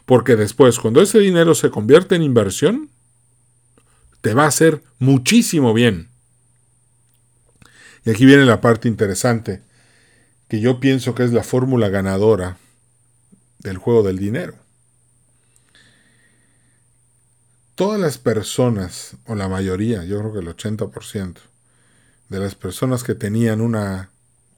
Porque 0.06 0.36
después, 0.36 0.80
cuando 0.80 1.02
ese 1.02 1.20
dinero 1.20 1.54
se 1.54 1.70
convierte 1.70 2.16
en 2.16 2.24
inversión, 2.24 2.90
te 4.22 4.34
va 4.34 4.46
a 4.46 4.48
hacer 4.48 4.82
muchísimo 5.00 5.74
bien. 5.74 6.10
Y 8.06 8.10
aquí 8.10 8.26
viene 8.26 8.46
la 8.46 8.62
parte 8.62 8.88
interesante, 8.88 9.62
que 10.48 10.62
yo 10.62 10.80
pienso 10.80 11.14
que 11.14 11.24
es 11.24 11.34
la 11.34 11.44
fórmula 11.44 11.90
ganadora 11.90 12.58
del 13.60 13.78
juego 13.78 14.04
del 14.04 14.18
dinero. 14.18 14.56
Todas 17.78 18.00
las 18.00 18.18
personas, 18.18 19.18
o 19.28 19.36
la 19.36 19.48
mayoría, 19.48 20.04
yo 20.04 20.18
creo 20.18 20.34
que 20.34 20.40
el 20.40 20.48
80% 20.48 21.36
de 22.28 22.40
las 22.40 22.56
personas 22.56 23.04
que 23.04 23.14
tenían 23.14 23.62
una 23.62 24.10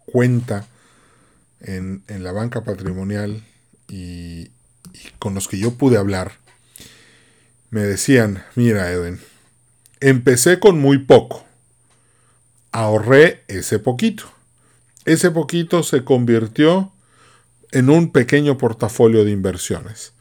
cuenta 0.06 0.70
en, 1.60 2.02
la 2.08 2.32
banca 2.32 2.64
patrimonial 2.64 3.44
y, 3.90 4.52
y, 4.94 5.12
con 5.20 5.36
los 5.36 5.50
que 5.50 5.60
yo 5.60 5.74
pude 5.74 5.98
hablar, 5.98 6.32
me 7.72 7.82
decían, 7.82 8.46
mira 8.56 8.90
Eden, 8.90 9.20
empecé 10.00 10.62
con 10.62 10.80
muy 10.80 11.00
poco, 11.00 11.44
ahorré 12.72 13.44
ese 13.50 13.80
poquito. 13.80 14.32
Ese 15.04 15.30
poquito 15.30 15.84
se 15.84 16.06
convirtió 16.06 16.94
en 17.74 17.90
un 17.90 18.14
pequeño 18.14 18.58
portafolio 18.58 19.26
de 19.26 19.32
inversiones. 19.32 20.14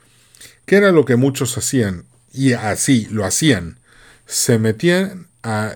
¿Qué 0.66 0.78
era 0.78 0.90
lo 0.90 1.04
que 1.04 1.14
muchos 1.14 1.56
hacían? 1.56 2.04
Y 2.38 2.52
así 2.52 3.08
lo 3.10 3.24
hacían. 3.24 3.80
Se 4.24 4.60
metían, 4.60 5.26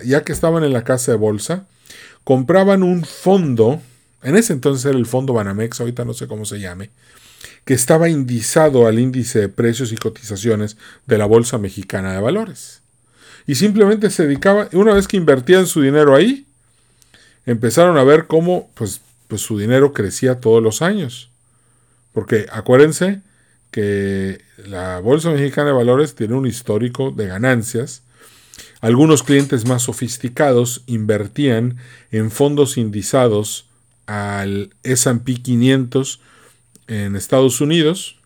ya 0.05 0.23
que 0.23 0.31
estaban 0.31 0.63
en 0.63 0.71
la 0.71 0.85
casa 0.85 1.11
de 1.11 1.17
bolsa, 1.17 1.67
compraban 2.23 2.83
un 2.83 3.03
fondo, 3.03 3.81
en 4.21 4.37
ese 4.37 4.53
entonces 4.53 4.85
era 4.85 4.97
el 4.97 5.05
fondo 5.05 5.33
Banamex, 5.33 5.81
ahorita 5.81 6.05
no 6.05 6.13
sé 6.13 6.25
cómo 6.25 6.45
se 6.45 6.61
llame, 6.61 6.89
que 7.65 7.73
estaba 7.73 8.07
indizado 8.07 8.87
al 8.87 8.97
índice 8.97 9.39
de 9.39 9.49
precios 9.49 9.91
y 9.91 9.97
cotizaciones 9.97 10.77
de 11.05 11.17
la 11.17 11.25
Bolsa 11.25 11.57
Mexicana 11.57 12.13
de 12.13 12.21
Valores. 12.21 12.79
Y 13.45 13.55
simplemente 13.55 14.09
se 14.09 14.23
dedicaba, 14.23 14.69
una 14.71 14.93
vez 14.93 15.09
que 15.09 15.17
invertían 15.17 15.67
su 15.67 15.81
dinero 15.81 16.15
ahí, 16.15 16.45
empezaron 17.45 17.97
a 17.97 18.05
ver 18.05 18.27
cómo 18.27 18.69
pues, 18.73 19.01
pues 19.27 19.41
su 19.41 19.57
dinero 19.57 19.91
crecía 19.91 20.39
todos 20.39 20.63
los 20.63 20.81
años. 20.81 21.29
Porque 22.13 22.45
acuérdense 22.53 23.19
que 23.73 24.39
la 24.67 24.99
Bolsa 24.99 25.31
Mexicana 25.31 25.67
de 25.67 25.73
Valores 25.73 26.13
tiene 26.13 26.35
un 26.35 26.45
histórico 26.45 27.09
de 27.11 27.25
ganancias. 27.25 28.03
Algunos 28.81 29.23
clientes 29.23 29.67
más 29.67 29.81
sofisticados 29.81 30.83
invertían 30.85 31.77
en 32.11 32.29
fondos 32.29 32.77
indizados 32.77 33.65
al 34.05 34.75
SP 34.85 35.41
500 35.41 36.21
en 36.87 37.15
Estados 37.15 37.61
Unidos 37.61 38.19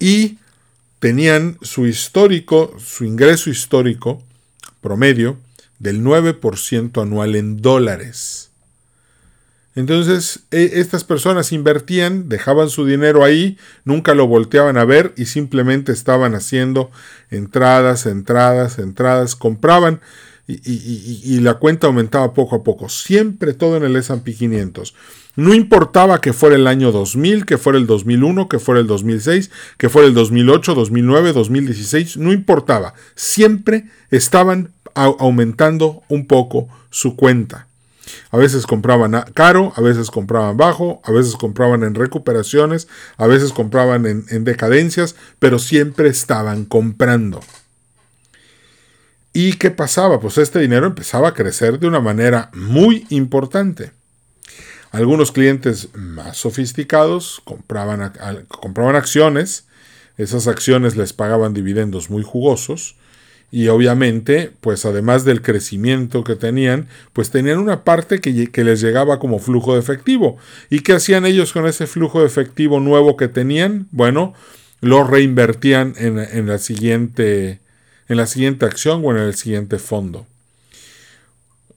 y 0.00 0.38
tenían 0.98 1.56
su 1.62 1.86
histórico, 1.86 2.74
su 2.78 3.04
ingreso 3.04 3.50
histórico 3.50 4.20
promedio 4.80 5.38
del 5.78 6.02
9% 6.02 7.00
anual 7.00 7.36
en 7.36 7.62
dólares. 7.62 8.50
Entonces, 9.74 10.44
e, 10.50 10.72
estas 10.74 11.04
personas 11.04 11.52
invertían, 11.52 12.28
dejaban 12.28 12.68
su 12.68 12.86
dinero 12.86 13.24
ahí, 13.24 13.58
nunca 13.84 14.14
lo 14.14 14.26
volteaban 14.26 14.76
a 14.76 14.84
ver 14.84 15.12
y 15.16 15.26
simplemente 15.26 15.92
estaban 15.92 16.34
haciendo 16.34 16.90
entradas, 17.30 18.06
entradas, 18.06 18.78
entradas, 18.78 19.34
compraban 19.34 20.00
y, 20.46 21.40
la 21.40 21.54
cuenta 21.54 21.86
aumentaba 21.86 22.34
poco 22.34 22.56
a 22.56 22.62
poco. 22.62 22.88
Siempre 22.88 23.54
todo 23.54 23.76
en 23.76 23.84
el 23.84 23.96
SP 23.96 24.36
500. 24.36 24.94
No 25.36 25.54
importaba 25.54 26.20
que 26.20 26.32
fuera 26.32 26.54
el 26.54 26.66
año 26.66 26.92
2000, 26.92 27.46
que 27.46 27.58
fuera 27.58 27.78
el 27.78 27.86
2001, 27.86 28.48
que 28.48 28.58
fuera 28.58 28.80
el 28.80 28.86
2006, 28.86 29.50
que 29.78 29.88
fuera 29.88 30.06
el 30.06 30.14
2008, 30.14 30.74
2009, 30.74 31.32
2016, 31.32 32.18
no 32.18 32.32
importaba. 32.32 32.94
Siempre 33.14 33.86
estaban 34.10 34.70
aumentando 34.94 36.02
un 36.08 36.26
poco 36.26 36.68
su 36.90 37.16
cuenta. 37.16 37.66
A 38.30 38.36
veces 38.36 38.66
compraban 38.66 39.12
caro, 39.34 39.72
a 39.76 39.80
veces 39.80 40.10
compraban 40.10 40.56
bajo, 40.56 41.00
a 41.04 41.12
veces 41.12 41.36
compraban 41.36 41.82
en 41.82 41.94
recuperaciones, 41.94 42.88
a 43.16 43.26
veces 43.26 43.52
compraban 43.52 44.06
en, 44.06 44.24
en 44.30 44.44
decadencias, 44.44 45.14
pero 45.38 45.58
siempre 45.58 46.08
estaban 46.08 46.64
comprando. 46.64 47.40
¿Y 49.32 49.54
qué 49.54 49.70
pasaba? 49.72 50.20
Pues 50.20 50.38
este 50.38 50.60
dinero 50.60 50.86
empezaba 50.86 51.28
a 51.28 51.34
crecer 51.34 51.80
de 51.80 51.88
una 51.88 52.00
manera 52.00 52.50
muy 52.54 53.04
importante. 53.10 53.92
Algunos 54.92 55.32
clientes 55.32 55.88
más 55.94 56.36
sofisticados 56.36 57.42
compraban, 57.44 58.12
compraban 58.46 58.94
acciones, 58.94 59.66
esas 60.16 60.46
acciones 60.46 60.94
les 60.94 61.12
pagaban 61.12 61.52
dividendos 61.52 62.10
muy 62.10 62.22
jugosos, 62.22 62.94
y 63.54 63.68
obviamente, 63.68 64.50
pues 64.60 64.84
además 64.84 65.24
del 65.24 65.40
crecimiento 65.40 66.24
que 66.24 66.34
tenían, 66.34 66.88
pues 67.12 67.30
tenían 67.30 67.58
una 67.58 67.84
parte 67.84 68.20
que, 68.20 68.64
les 68.64 68.80
llegaba 68.80 69.20
como 69.20 69.38
flujo 69.38 69.74
de 69.74 69.78
efectivo. 69.78 70.38
¿Y 70.70 70.80
qué 70.80 70.94
hacían 70.94 71.24
ellos 71.24 71.52
con 71.52 71.64
ese 71.68 71.86
flujo 71.86 72.18
de 72.18 72.26
efectivo 72.26 72.80
nuevo 72.80 73.16
que 73.16 73.28
tenían? 73.28 73.86
Bueno, 73.92 74.34
lo 74.80 75.04
reinvertían 75.04 75.94
en, 75.98 76.48
la, 76.48 76.58
siguiente, 76.58 77.60
en 78.08 78.16
la 78.16 78.26
siguiente 78.26 78.66
acción 78.66 79.02
o 79.04 79.12
en 79.12 79.18
el 79.18 79.36
siguiente 79.36 79.78
fondo. 79.78 80.26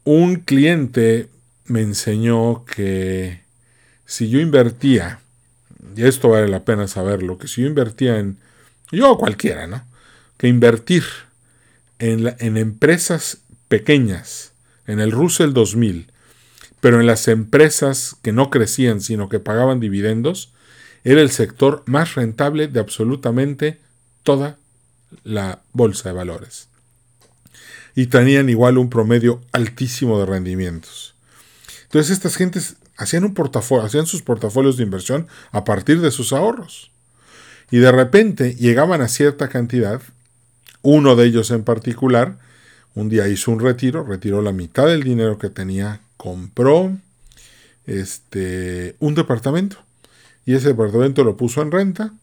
Un 0.04 0.38
cliente 0.38 1.28
me 1.68 1.82
enseñó 1.82 2.66
que 2.66 3.42
si 4.08 4.30
yo 4.30 4.40
invertía, 4.40 5.20
y 5.96 6.06
esto 6.06 6.30
vale 6.30 6.48
la 6.48 6.66
pena 6.66 6.88
saberlo, 6.88 7.38
que 7.38 7.48
si 7.48 7.62
yo 7.62 7.68
invertía 7.68 8.18
en, 8.18 8.38
yo 8.92 9.16
cualquiera, 9.16 9.68
¿no? 9.68 9.84
Que 10.40 10.48
invertir 10.48 11.04
en, 12.00 12.58
empresas 12.58 13.40
pequeñas, 13.68 14.54
en 14.86 15.00
el 15.00 15.12
Russell 15.12 15.54
2000, 15.54 16.12
pero 16.80 17.00
en 17.00 17.08
las 17.08 17.28
empresas 17.28 18.16
que 18.22 18.32
no 18.32 18.50
crecían, 18.50 19.02
sino 19.02 19.30
que 19.30 19.40
pagaban 19.40 19.80
dividendos, 19.80 20.54
era 21.04 21.22
el 21.22 21.32
sector 21.32 21.84
más 21.86 22.16
rentable 22.16 22.68
de 22.68 22.80
absolutamente 22.80 23.80
toda 24.24 24.58
la 25.24 25.62
bolsa 25.74 26.10
de 26.10 26.16
valores. 26.16 26.68
Y 27.96 28.08
tenían 28.08 28.50
igual 28.50 28.78
un 28.78 28.90
promedio 28.90 29.42
altísimo 29.52 30.20
de 30.20 30.26
rendimientos. 30.26 31.16
Entonces 31.84 32.12
estas 32.12 32.36
gentes 32.36 32.76
hacían 32.98 33.24
un 33.24 33.34
portafolio, 33.34 33.86
hacían 33.86 34.06
sus 34.06 34.22
portafolios 34.22 34.78
de 34.78 34.84
inversión 34.84 35.28
a 35.52 35.64
partir 35.64 36.02
de 36.02 36.12
sus 36.12 36.34
ahorros. 36.34 36.92
Y 37.72 37.78
de 37.78 37.92
repente 37.92 38.56
llegaban 38.56 39.02
a 39.02 39.08
cierta 39.08 39.50
cantidad, 39.50 40.02
uno 40.90 41.18
de 41.18 41.26
ellos 41.26 41.52
en 41.52 41.66
particular, 41.66 42.38
un 42.96 43.10
día 43.10 43.28
hizo 43.28 43.52
un 43.52 43.60
retiro, 43.60 44.06
retiró 44.06 44.42
la 44.42 44.54
mitad 44.54 44.88
del 44.88 45.04
dinero 45.04 45.38
que 45.38 45.50
tenía, 45.50 46.00
compró 46.16 46.96
este, 47.86 48.96
un 49.00 49.14
departamento 49.14 49.76
y 50.46 50.54
ese 50.54 50.70
departamento 50.70 51.26
lo 51.26 51.36
puso 51.36 51.62
en 51.62 51.72
renta 51.72 52.14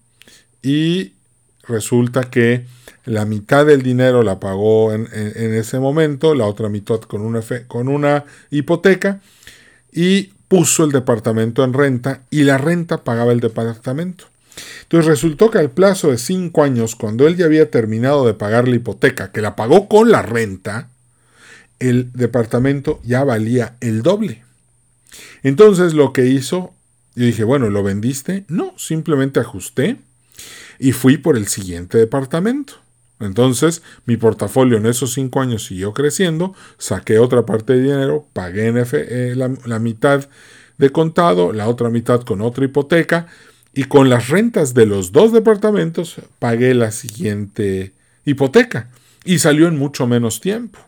y 0.62 1.12
resulta 1.68 2.30
que 2.30 2.64
la 3.04 3.26
mitad 3.26 3.66
del 3.66 3.82
dinero 3.82 4.22
la 4.22 4.40
pagó 4.40 4.94
en, 4.94 5.08
ese 5.12 5.78
momento, 5.78 6.34
la 6.34 6.46
otra 6.46 6.70
mitad 6.70 7.00
con 7.00 7.20
una, 7.20 7.42
con 7.68 7.88
una 7.88 8.24
hipoteca 8.50 9.20
y 9.92 10.32
puso 10.48 10.84
el 10.84 10.90
departamento 10.90 11.64
en 11.64 11.74
renta 11.74 12.22
y 12.30 12.44
la 12.44 12.56
renta 12.56 13.04
pagaba 13.04 13.32
el 13.32 13.40
departamento. 13.40 14.24
Entonces 14.82 15.06
resultó 15.06 15.50
que 15.50 15.58
al 15.58 15.70
plazo 15.70 16.10
de 16.10 16.18
cinco 16.18 16.62
años, 16.62 16.94
cuando 16.94 17.26
él 17.26 17.36
ya 17.36 17.46
había 17.46 17.70
terminado 17.70 18.26
de 18.26 18.34
pagar 18.34 18.68
la 18.68 18.76
hipoteca, 18.76 19.32
que 19.32 19.40
la 19.40 19.56
pagó 19.56 19.88
con 19.88 20.10
la 20.10 20.22
renta, 20.22 20.88
el 21.80 22.12
departamento 22.12 23.00
ya 23.04 23.24
valía 23.24 23.76
el 23.80 24.02
doble. 24.02 24.44
Entonces 25.42 25.94
lo 25.94 26.12
que 26.12 26.26
hizo, 26.26 26.72
yo 27.14 27.26
dije, 27.26 27.44
bueno, 27.44 27.70
¿lo 27.70 27.82
vendiste? 27.82 28.44
No, 28.48 28.74
simplemente 28.76 29.40
ajusté 29.40 29.98
y 30.78 30.92
fui 30.92 31.16
por 31.16 31.36
el 31.36 31.48
siguiente 31.48 31.98
departamento. 31.98 32.74
Entonces, 33.20 33.82
mi 34.06 34.16
portafolio 34.16 34.76
en 34.76 34.86
esos 34.86 35.12
cinco 35.12 35.40
años 35.40 35.64
siguió 35.64 35.94
creciendo, 35.94 36.54
saqué 36.78 37.18
otra 37.18 37.46
parte 37.46 37.74
de 37.74 37.82
dinero, 37.82 38.26
pagué 38.32 38.72
eh, 38.92 39.34
la, 39.36 39.78
mitad 39.78 40.28
de 40.78 40.90
contado, 40.90 41.52
la 41.52 41.68
otra 41.68 41.90
mitad 41.90 42.22
con 42.22 42.40
otra 42.40 42.64
hipoteca, 42.64 43.28
y 43.74 43.84
con 43.84 44.08
las 44.08 44.28
rentas 44.28 44.74
de 44.74 44.86
los 44.86 45.12
dos 45.12 45.32
departamentos 45.32 46.16
pagué 46.38 46.74
la 46.74 46.92
siguiente 46.92 47.92
hipoteca. 48.24 48.88
Y 49.24 49.38
salió 49.38 49.68
en 49.68 49.78
mucho 49.78 50.06
menos 50.06 50.40
tiempo. 50.40 50.78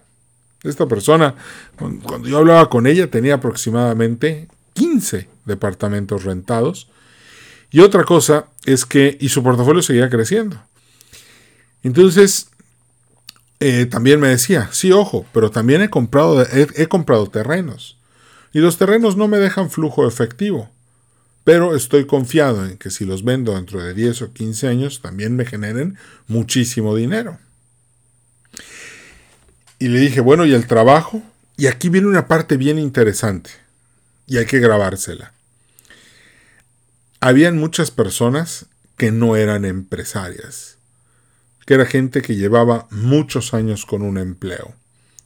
Esta 0.62 0.86
persona, 0.86 1.34
cuando 1.76 2.28
yo 2.28 2.38
hablaba 2.38 2.68
con 2.68 2.86
ella, 2.86 3.10
tenía 3.10 3.34
aproximadamente 3.34 4.48
15 4.74 5.28
departamentos 5.46 6.24
rentados. 6.24 6.88
Y 7.70 7.80
otra 7.80 8.04
cosa 8.04 8.46
es 8.64 8.84
que, 8.84 9.16
y 9.20 9.30
su 9.30 9.42
portafolio 9.42 9.82
seguía 9.82 10.10
creciendo. 10.10 10.60
Entonces, 11.82 12.48
eh, 13.60 13.86
también 13.86 14.20
me 14.20 14.28
decía, 14.28 14.68
sí, 14.72 14.92
ojo, 14.92 15.24
pero 15.32 15.50
también 15.50 15.82
he 15.82 15.88
comprado, 15.88 16.42
he, 16.42 16.86
comprado 16.88 17.26
terrenos. 17.28 17.96
Y 18.52 18.60
los 18.60 18.76
terrenos 18.76 19.16
no 19.16 19.28
me 19.28 19.38
dejan 19.38 19.70
flujo 19.70 20.06
efectivo. 20.06 20.70
Pero 21.46 21.76
estoy 21.76 22.06
confiado 22.06 22.66
en 22.66 22.76
que 22.76 22.90
si 22.90 23.04
los 23.04 23.22
vendo 23.22 23.54
dentro 23.54 23.80
de 23.80 23.94
10 23.94 24.22
o 24.22 24.32
15 24.32 24.66
años, 24.66 25.00
también 25.00 25.36
me 25.36 25.46
generen 25.46 25.96
muchísimo 26.26 26.96
dinero. 26.96 27.38
Y 29.78 29.86
le 29.86 30.00
dije, 30.00 30.20
bueno, 30.20 30.44
¿y 30.44 30.54
el 30.54 30.66
trabajo? 30.66 31.22
Y 31.56 31.68
aquí 31.68 31.88
viene 31.88 32.08
una 32.08 32.26
parte 32.26 32.56
bien 32.56 32.80
interesante. 32.80 33.50
Y 34.26 34.38
hay 34.38 34.46
que 34.46 34.58
grabársela. 34.58 35.34
Habían 37.20 37.58
muchas 37.58 37.92
personas 37.92 38.66
que 38.96 39.12
no 39.12 39.36
eran 39.36 39.64
empresarias 39.64 40.76
que 41.66 41.74
era 41.74 41.84
gente 41.84 42.22
que 42.22 42.36
llevaba 42.36 42.86
muchos 42.90 43.52
años 43.52 43.84
con 43.84 44.02
un 44.02 44.16
empleo. 44.16 44.74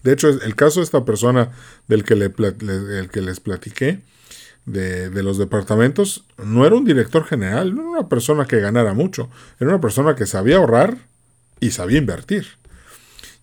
De 0.03 0.13
hecho, 0.13 0.29
el 0.29 0.57
caso 0.57 0.81
de 0.81 0.85
esta 0.85 1.05
persona 1.05 1.53
del 1.87 2.03
que, 2.03 2.17
le, 2.17 2.33
que 2.33 3.21
les 3.21 3.41
platiqué, 3.41 4.01
de, 4.73 5.23
los 5.23 5.39
departamentos, 5.39 6.25
no 6.39 6.67
era 6.67 6.77
un 6.77 6.85
director 6.85 7.25
general, 7.25 7.75
no 7.75 7.83
era 7.83 7.91
una 7.91 8.09
persona 8.09 8.47
que 8.47 8.61
ganara 8.61 8.95
mucho, 8.95 9.29
era 9.59 9.71
una 9.71 9.81
persona 9.81 10.15
que 10.15 10.27
sabía 10.27 10.57
ahorrar 10.57 10.97
y 11.61 11.71
sabía 11.71 11.99
invertir. 11.99 12.47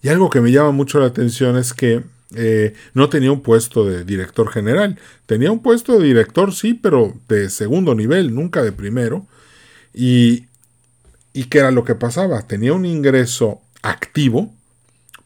Y 0.01 0.09
algo 0.09 0.29
que 0.29 0.41
me 0.41 0.51
llama 0.51 0.71
mucho 0.71 0.99
la 0.99 1.07
atención 1.07 1.57
es 1.57 1.73
que 1.73 2.03
eh, 2.35 2.73
no 2.93 3.09
tenía 3.09 3.31
un 3.31 3.41
puesto 3.41 3.85
de 3.85 4.03
director 4.03 4.49
general, 4.49 4.99
tenía 5.25 5.51
un 5.51 5.61
puesto 5.61 5.97
de 5.97 6.05
director, 6.05 6.53
sí, 6.53 6.73
pero 6.73 7.13
de 7.27 7.49
segundo 7.49 7.95
nivel, 7.95 8.33
nunca 8.33 8.61
de 8.61 8.71
primero. 8.71 9.25
Y 9.93 10.47
¿Y 11.37 11.43
qué 11.43 11.59
era 11.59 11.69
lo 11.69 11.83
que 11.83 11.93
pasaba? 11.93 12.41
Tenía 12.47 12.73
un 12.73 12.83
ingreso 12.83 13.61
activo 13.83 14.51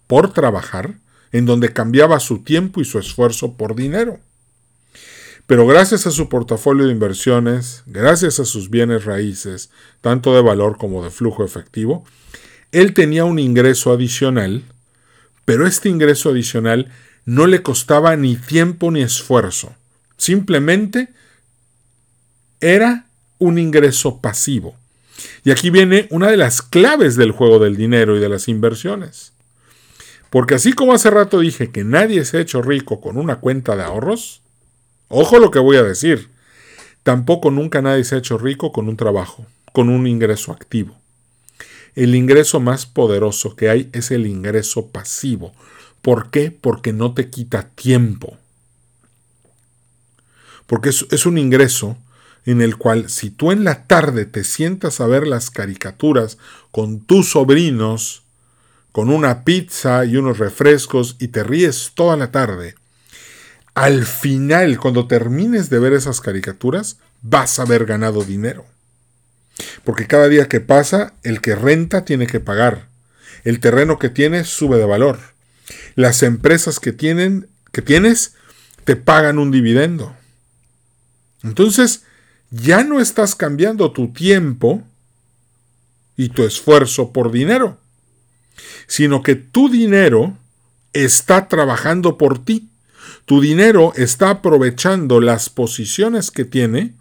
por 0.08 0.34
trabajar, 0.34 0.96
en 1.32 1.46
donde 1.46 1.72
cambiaba 1.72 2.20
su 2.20 2.40
tiempo 2.40 2.82
y 2.82 2.84
su 2.84 3.00
esfuerzo 3.00 3.54
por 3.54 3.76
dinero. 3.76 4.20
Pero 5.52 5.68
gracias 5.68 6.08
a 6.08 6.12
su 6.12 6.30
portafolio 6.30 6.86
de 6.86 6.94
inversiones, 6.94 7.84
gracias 7.86 8.40
a 8.40 8.46
sus 8.46 8.70
bienes 8.70 9.04
raíces, 9.04 9.70
tanto 10.00 10.34
de 10.34 10.42
valor 10.42 10.78
como 10.78 11.04
de 11.04 11.10
flujo 11.10 11.44
efectivo, 11.44 12.06
él 12.72 12.94
tenía 12.94 13.26
un 13.26 13.38
ingreso 13.38 13.92
adicional, 13.92 14.64
pero 15.44 15.68
este 15.68 15.90
ingreso 15.90 16.30
adicional 16.30 16.90
no 17.26 17.48
le 17.48 17.62
costaba 17.62 18.16
ni 18.16 18.38
tiempo 18.38 18.92
ni 18.92 19.02
esfuerzo. 19.02 19.76
Simplemente 20.16 21.10
era 22.62 23.08
un 23.38 23.60
ingreso 23.60 24.22
pasivo. 24.22 24.78
Y 25.44 25.52
aquí 25.52 25.70
viene 25.70 26.08
una 26.12 26.32
de 26.32 26.38
las 26.38 26.62
claves 26.62 27.18
del 27.18 27.32
juego 27.32 27.60
del 27.60 27.76
dinero 27.76 28.16
y 28.16 28.22
de 28.22 28.30
las 28.30 28.48
inversiones. 28.48 29.34
Porque 30.30 30.56
así 30.56 30.72
como 30.72 30.94
hace 30.94 31.10
rato 31.10 31.42
dije 31.42 31.72
que 31.72 31.84
nadie 31.84 32.24
se 32.24 32.38
ha 32.38 32.40
hecho 32.40 32.62
rico 32.62 33.02
con 33.02 33.18
una 33.18 33.42
cuenta 33.42 33.76
de 33.76 33.84
ahorros, 33.84 34.42
ojo 35.12 35.40
lo 35.40 35.52
que 35.52 35.60
voy 35.60 35.78
a 35.78 35.84
decir, 35.84 36.30
tampoco 37.04 37.52
nunca 37.52 37.82
nadie 37.82 38.04
se 38.04 38.16
ha 38.16 38.20
hecho 38.20 38.38
rico 38.38 38.72
con 38.72 38.90
un 38.90 38.98
trabajo, 38.98 39.46
con 39.74 39.90
un 39.90 40.08
ingreso 40.08 40.52
activo. 40.52 40.98
El 41.96 42.16
ingreso 42.16 42.60
más 42.60 42.86
poderoso 42.86 43.56
que 43.56 43.70
hay 43.70 43.90
es 43.92 44.12
el 44.12 44.26
ingreso 44.26 44.88
pasivo. 44.88 45.54
¿Por 46.02 46.30
qué? 46.30 46.52
Porque 46.52 46.94
no 46.94 47.14
te 47.14 47.30
quita 47.30 47.70
tiempo. 47.70 48.38
Porque 50.68 50.90
es, 50.90 51.06
es 51.12 51.26
un 51.26 51.38
ingreso 51.38 51.98
en 52.46 52.62
el 52.62 52.78
cual 52.78 53.10
si 53.10 53.30
tú 53.30 53.52
en 53.52 53.64
la 53.64 53.86
tarde 53.86 54.26
te 54.26 54.44
sientas 54.44 55.02
a 55.02 55.08
ver 55.08 55.28
las 55.28 55.52
caricaturas 55.52 56.38
con 56.72 57.02
tus 57.02 57.32
sobrinos, 57.32 58.24
con 58.92 59.10
una 59.10 59.44
pizza 59.44 60.06
y 60.06 60.18
unos 60.18 60.38
refrescos 60.38 61.16
y 61.20 61.30
te 61.30 61.44
ríes 61.44 61.92
toda 61.94 62.18
la 62.18 62.32
tarde, 62.32 62.76
al 63.74 64.06
final, 64.06 64.80
cuando 64.80 65.08
termines 65.08 65.70
de 65.70 65.80
ver 65.80 65.94
esas 65.94 66.22
caricaturas, 66.22 66.98
vas 67.22 67.60
a 67.60 67.64
haber 67.64 67.86
ganado 67.86 68.24
dinero. 68.24 68.66
Porque 69.84 70.08
cada 70.08 70.28
día 70.28 70.48
que 70.48 70.60
pasa, 70.60 71.14
el 71.24 71.42
que 71.42 71.56
renta 71.56 72.04
tiene 72.06 72.28
que 72.28 72.40
pagar. 72.40 72.88
El 73.44 73.60
terreno 73.60 73.98
que 74.00 74.10
tienes 74.10 74.48
sube 74.48 74.78
de 74.78 74.86
valor. 74.86 75.20
Las 75.96 76.24
empresas 76.24 76.80
que 76.80 76.92
tienen, 76.92 77.48
que 77.72 77.82
tienes, 77.82 78.34
te 78.84 78.96
pagan 78.96 79.40
un 79.40 79.52
dividendo. 79.52 80.16
Entonces, 81.44 82.04
ya 82.50 82.84
no 82.84 83.00
estás 83.00 83.36
cambiando 83.36 83.92
tu 83.92 84.12
tiempo 84.12 84.84
y 86.18 86.30
tu 86.30 86.44
esfuerzo 86.44 87.12
por 87.12 87.32
dinero, 87.32 87.80
sino 88.88 89.24
que 89.24 89.36
tu 89.36 89.70
dinero 89.70 90.38
está 90.94 91.48
trabajando 91.48 92.18
por 92.18 92.44
ti. 92.44 92.71
Tu 93.26 93.42
dinero 93.42 93.94
está 93.96 94.30
aprovechando 94.30 95.22
las 95.22 95.50
posiciones 95.50 96.32
que 96.32 96.46
tiene. 96.46 96.94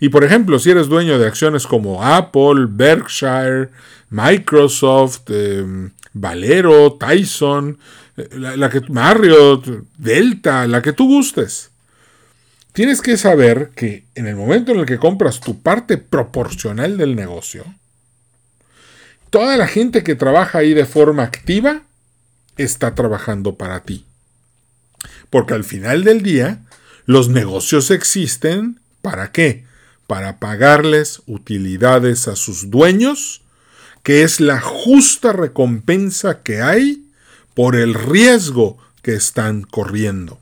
Y 0.00 0.10
por 0.10 0.24
ejemplo, 0.24 0.58
si 0.58 0.70
eres 0.70 0.88
dueño 0.88 1.18
de 1.18 1.26
acciones 1.26 1.66
como 1.66 2.04
Apple, 2.04 2.66
Berkshire, 2.68 3.70
Microsoft, 4.10 5.30
em, 5.30 5.90
Valero, 6.12 6.94
Tyson, 6.94 7.78
eh, 8.16 8.28
la 8.32 8.68
que, 8.68 8.80
Marriott, 8.88 9.66
Delta, 9.96 10.66
la 10.66 10.82
que 10.82 10.92
tú 10.92 11.06
gustes. 11.06 11.70
Tienes 12.72 13.02
que 13.02 13.16
saber 13.16 13.70
que 13.74 14.04
en 14.14 14.26
el 14.26 14.36
momento 14.36 14.72
en 14.72 14.80
el 14.80 14.86
que 14.86 14.98
compras 14.98 15.40
tu 15.40 15.60
parte 15.60 15.98
proporcional 15.98 16.96
del 16.96 17.14
negocio, 17.14 17.64
toda 19.30 19.56
la 19.56 19.66
gente 19.66 20.02
que 20.02 20.14
trabaja 20.14 20.58
ahí 20.58 20.72
de 20.72 20.86
forma 20.86 21.22
activa 21.22 21.82
está 22.56 22.94
trabajando 22.94 23.56
para 23.56 23.80
ti. 23.80 24.04
Porque 25.32 25.54
al 25.54 25.64
final 25.64 26.04
del 26.04 26.22
día, 26.22 26.60
los 27.06 27.30
negocios 27.30 27.90
existen 27.90 28.82
¿para 29.00 29.32
qué? 29.32 29.64
Para 30.06 30.38
pagarles 30.38 31.22
utilidades 31.26 32.28
a 32.28 32.36
sus 32.36 32.70
dueños, 32.70 33.40
que 34.02 34.24
es 34.24 34.40
la 34.40 34.60
justa 34.60 35.32
recompensa 35.32 36.42
que 36.42 36.60
hay 36.60 37.06
por 37.54 37.76
el 37.76 37.94
riesgo 37.94 38.76
que 39.00 39.14
están 39.14 39.62
corriendo. 39.62 40.38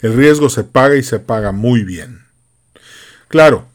El 0.00 0.14
riesgo 0.14 0.48
se 0.48 0.64
paga 0.64 0.96
y 0.96 1.02
se 1.02 1.18
paga 1.18 1.52
muy 1.52 1.84
bien. 1.84 2.22
Claro, 3.28 3.68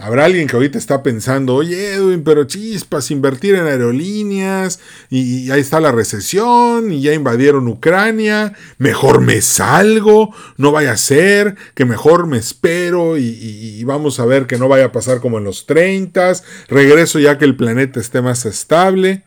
Habrá 0.00 0.26
alguien 0.26 0.46
que 0.46 0.54
ahorita 0.54 0.78
está 0.78 1.02
pensando, 1.02 1.56
oye 1.56 1.94
Edwin, 1.94 2.22
pero 2.22 2.44
chispas, 2.44 3.10
invertir 3.10 3.56
en 3.56 3.66
aerolíneas, 3.66 4.78
y, 5.10 5.50
ahí 5.50 5.60
está 5.60 5.80
la 5.80 5.90
recesión, 5.90 6.92
y 6.92 7.02
ya 7.02 7.14
invadieron 7.14 7.66
Ucrania, 7.66 8.54
mejor 8.78 9.20
me 9.20 9.42
salgo, 9.42 10.32
no 10.56 10.70
vaya 10.70 10.92
a 10.92 10.96
ser, 10.96 11.56
que 11.74 11.84
mejor 11.84 12.28
me 12.28 12.38
espero, 12.38 13.18
y, 13.18 13.24
y 13.24 13.82
vamos 13.82 14.20
a 14.20 14.24
ver 14.24 14.46
que 14.46 14.56
no 14.56 14.68
vaya 14.68 14.86
a 14.86 14.92
pasar 14.92 15.20
como 15.20 15.38
en 15.38 15.44
los 15.44 15.66
30, 15.66 16.32
regreso 16.68 17.18
ya 17.18 17.36
que 17.36 17.44
el 17.44 17.56
planeta 17.56 17.98
esté 17.98 18.22
más 18.22 18.46
estable. 18.46 19.24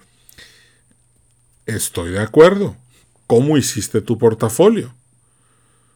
Estoy 1.66 2.12
de 2.12 2.20
acuerdo. 2.20 2.78
¿Cómo 3.28 3.58
hiciste 3.58 4.02
tu 4.02 4.18
portafolio? 4.18 4.94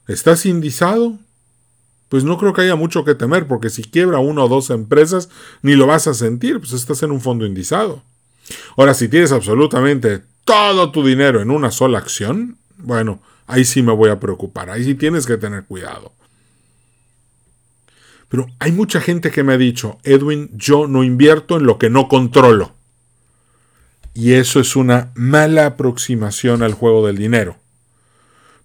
¿Estás 0.07 0.45
indizado? 0.45 1.17
Pues 2.09 2.23
no 2.23 2.37
creo 2.37 2.53
que 2.53 2.61
haya 2.61 2.75
mucho 2.75 3.03
que 3.03 3.15
temer, 3.15 3.47
porque 3.47 3.69
si 3.69 3.83
quiebra 3.83 4.19
una 4.19 4.43
o 4.43 4.47
dos 4.47 4.69
empresas, 4.69 5.29
ni 5.61 5.75
lo 5.75 5.87
vas 5.87 6.07
a 6.07 6.13
sentir, 6.13 6.59
pues 6.59 6.73
estás 6.73 7.01
en 7.03 7.11
un 7.11 7.21
fondo 7.21 7.45
indizado. 7.45 8.03
Ahora, 8.77 8.93
si 8.93 9.07
tienes 9.07 9.31
absolutamente 9.31 10.21
todo 10.43 10.91
tu 10.91 11.03
dinero 11.05 11.41
en 11.41 11.49
una 11.49 11.71
sola 11.71 11.97
acción, 11.97 12.57
bueno, 12.77 13.19
ahí 13.47 13.65
sí 13.65 13.81
me 13.81 13.93
voy 13.93 14.09
a 14.09 14.19
preocupar, 14.19 14.69
ahí 14.69 14.83
sí 14.83 14.95
tienes 14.95 15.25
que 15.25 15.37
tener 15.37 15.65
cuidado. 15.65 16.11
Pero 18.29 18.47
hay 18.59 18.71
mucha 18.71 19.01
gente 19.01 19.31
que 19.31 19.43
me 19.43 19.53
ha 19.53 19.57
dicho, 19.57 19.97
Edwin, 20.03 20.49
yo 20.53 20.87
no 20.87 21.03
invierto 21.03 21.57
en 21.57 21.65
lo 21.65 21.77
que 21.77 21.89
no 21.89 22.07
controlo. 22.07 22.73
Y 24.13 24.33
eso 24.33 24.59
es 24.59 24.75
una 24.75 25.11
mala 25.15 25.65
aproximación 25.65 26.63
al 26.63 26.73
juego 26.73 27.05
del 27.05 27.17
dinero. 27.17 27.57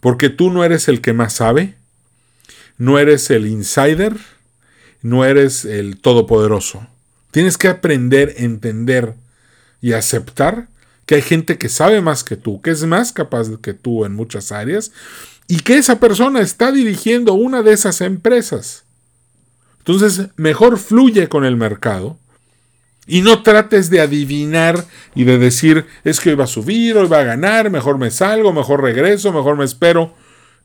Porque 0.01 0.29
tú 0.31 0.51
no 0.51 0.65
eres 0.65 0.89
el 0.89 1.01
que 1.01 1.13
más 1.13 1.35
sabe, 1.35 1.77
no 2.81 2.99
eres 2.99 3.29
el 3.29 3.47
insider, 3.47 4.17
no 5.03 5.27
eres 5.27 5.67
el 5.67 6.01
todopoderoso. 6.01 6.87
Tienes 7.31 7.59
que 7.59 7.69
aprender, 7.69 8.33
entender 8.39 9.17
y 9.83 9.93
aceptar 9.93 10.69
que 11.05 11.17
hay 11.17 11.23
gente 11.23 11.59
que 11.59 11.69
sabe 11.69 12.01
más 12.01 12.25
que 12.25 12.37
tú, 12.37 12.63
que 12.63 12.71
es 12.71 12.83
más 12.87 13.13
capaz 13.13 13.49
que 13.61 13.75
tú 13.75 14.07
en 14.07 14.15
muchas 14.15 14.51
áreas 14.51 14.93
y 15.47 15.61
que 15.61 15.77
esa 15.77 16.01
persona 16.01 16.41
está 16.41 16.73
dirigiendo 16.73 17.35
una 17.35 17.63
de 17.63 17.75
esas 17.75 18.01
empresas. 18.01 18.85
Entonces, 19.81 20.29
mejor 20.37 20.79
fluye 20.79 21.29
con 21.29 21.45
el 21.45 21.59
mercado 21.59 22.17
y 23.07 23.21
no 23.21 23.43
trates 23.43 23.91
de 23.91 24.01
adivinar 24.01 24.87
y 25.15 25.25
de 25.25 25.37
decir, 25.37 25.85
es 26.03 26.19
que 26.19 26.31
hoy 26.31 26.37
va 26.37 26.45
a 26.45 26.47
subir, 26.47 26.97
hoy 26.97 27.09
va 27.09 27.21
a 27.21 27.25
ganar, 27.25 27.69
mejor 27.69 27.99
me 27.99 28.11
salgo, 28.11 28.55
mejor 28.55 28.81
regreso, 28.81 29.35
mejor 29.35 29.59
me 29.59 29.67
espero. 29.67 30.15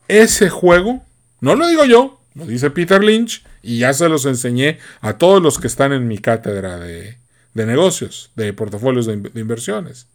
Ese 0.08 0.50
juego 0.50 1.04
no 1.46 1.54
lo 1.54 1.68
digo 1.68 1.86
yo, 1.86 2.20
lo 2.34 2.48
dice 2.48 2.72
Peter 2.72 3.04
Lynch 3.04 3.46
y 3.62 3.78
ya 3.78 3.94
se 3.94 4.10
los 4.10 4.26
enseñé 4.26 4.80
a 5.00 5.20
todos 5.20 5.44
los 5.44 5.60
que 5.60 5.68
están 5.68 5.94
en 5.94 6.08
mi 6.08 6.18
cátedra 6.18 6.80
de, 6.80 7.18
negocios, 7.54 8.32
de 8.36 8.52
portafolios 8.52 9.06
de, 9.06 9.18
de 9.18 9.40
inversiones. 9.40 10.08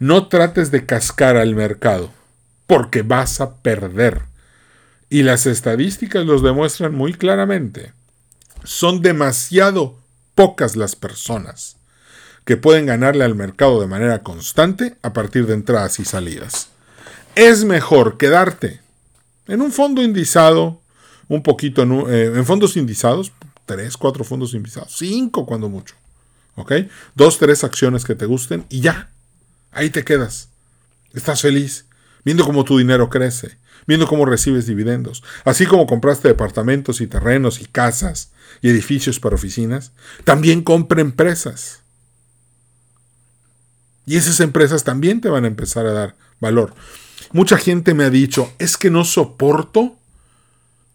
No 0.00 0.26
trates 0.26 0.72
de 0.72 0.86
cascar 0.86 1.36
al 1.36 1.54
mercado, 1.54 2.10
porque 2.66 3.02
vas 3.02 3.40
a 3.40 3.58
perder. 3.58 4.22
Y 5.08 5.22
las 5.22 5.46
estadísticas 5.46 6.26
los 6.26 6.42
demuestran 6.42 6.92
muy 6.96 7.14
claramente. 7.14 7.92
Son 8.64 9.02
demasiado 9.02 10.00
pocas 10.34 10.74
las 10.74 10.96
personas 10.96 11.76
que 12.44 12.56
pueden 12.56 12.86
ganarle 12.86 13.22
al 13.22 13.36
mercado 13.36 13.80
de 13.80 13.86
manera 13.86 14.24
constante 14.24 14.96
a 15.02 15.12
partir 15.12 15.46
de 15.46 15.54
entradas 15.54 16.00
y 16.00 16.04
salidas. 16.04 16.70
Es 17.36 17.64
mejor 17.64 18.18
quedarte 18.18 18.83
en 19.46 19.60
un 19.60 19.72
fondo 19.72 20.02
indizado, 20.02 20.80
un 21.28 21.42
poquito 21.42 21.82
en, 21.82 21.92
eh, 22.08 22.32
en 22.34 22.46
fondos 22.46 22.76
indizados, 22.76 23.32
tres, 23.66 23.96
cuatro 23.96 24.24
fondos 24.24 24.54
indizados, 24.54 24.94
cinco 24.96 25.46
cuando 25.46 25.68
mucho. 25.68 25.94
¿Ok? 26.56 26.72
Dos, 27.14 27.38
tres 27.38 27.64
acciones 27.64 28.04
que 28.04 28.14
te 28.14 28.26
gusten 28.26 28.64
y 28.68 28.80
ya. 28.80 29.10
Ahí 29.72 29.90
te 29.90 30.04
quedas. 30.04 30.48
Estás 31.12 31.42
feliz, 31.42 31.86
viendo 32.24 32.44
cómo 32.44 32.64
tu 32.64 32.78
dinero 32.78 33.10
crece, 33.10 33.56
viendo 33.86 34.06
cómo 34.06 34.24
recibes 34.24 34.66
dividendos. 34.66 35.22
Así 35.44 35.66
como 35.66 35.86
compraste 35.86 36.28
departamentos 36.28 37.00
y 37.00 37.06
terrenos 37.06 37.60
y 37.60 37.66
casas 37.66 38.30
y 38.62 38.70
edificios 38.70 39.20
para 39.20 39.34
oficinas, 39.34 39.92
también 40.24 40.62
compra 40.62 41.00
empresas. 41.00 41.83
Y 44.06 44.16
esas 44.16 44.40
empresas 44.40 44.84
también 44.84 45.20
te 45.20 45.28
van 45.28 45.44
a 45.44 45.48
empezar 45.48 45.86
a 45.86 45.92
dar 45.92 46.14
valor. 46.40 46.74
Mucha 47.32 47.56
gente 47.56 47.94
me 47.94 48.04
ha 48.04 48.10
dicho, 48.10 48.52
es 48.58 48.76
que 48.76 48.90
no 48.90 49.04
soporto 49.04 49.96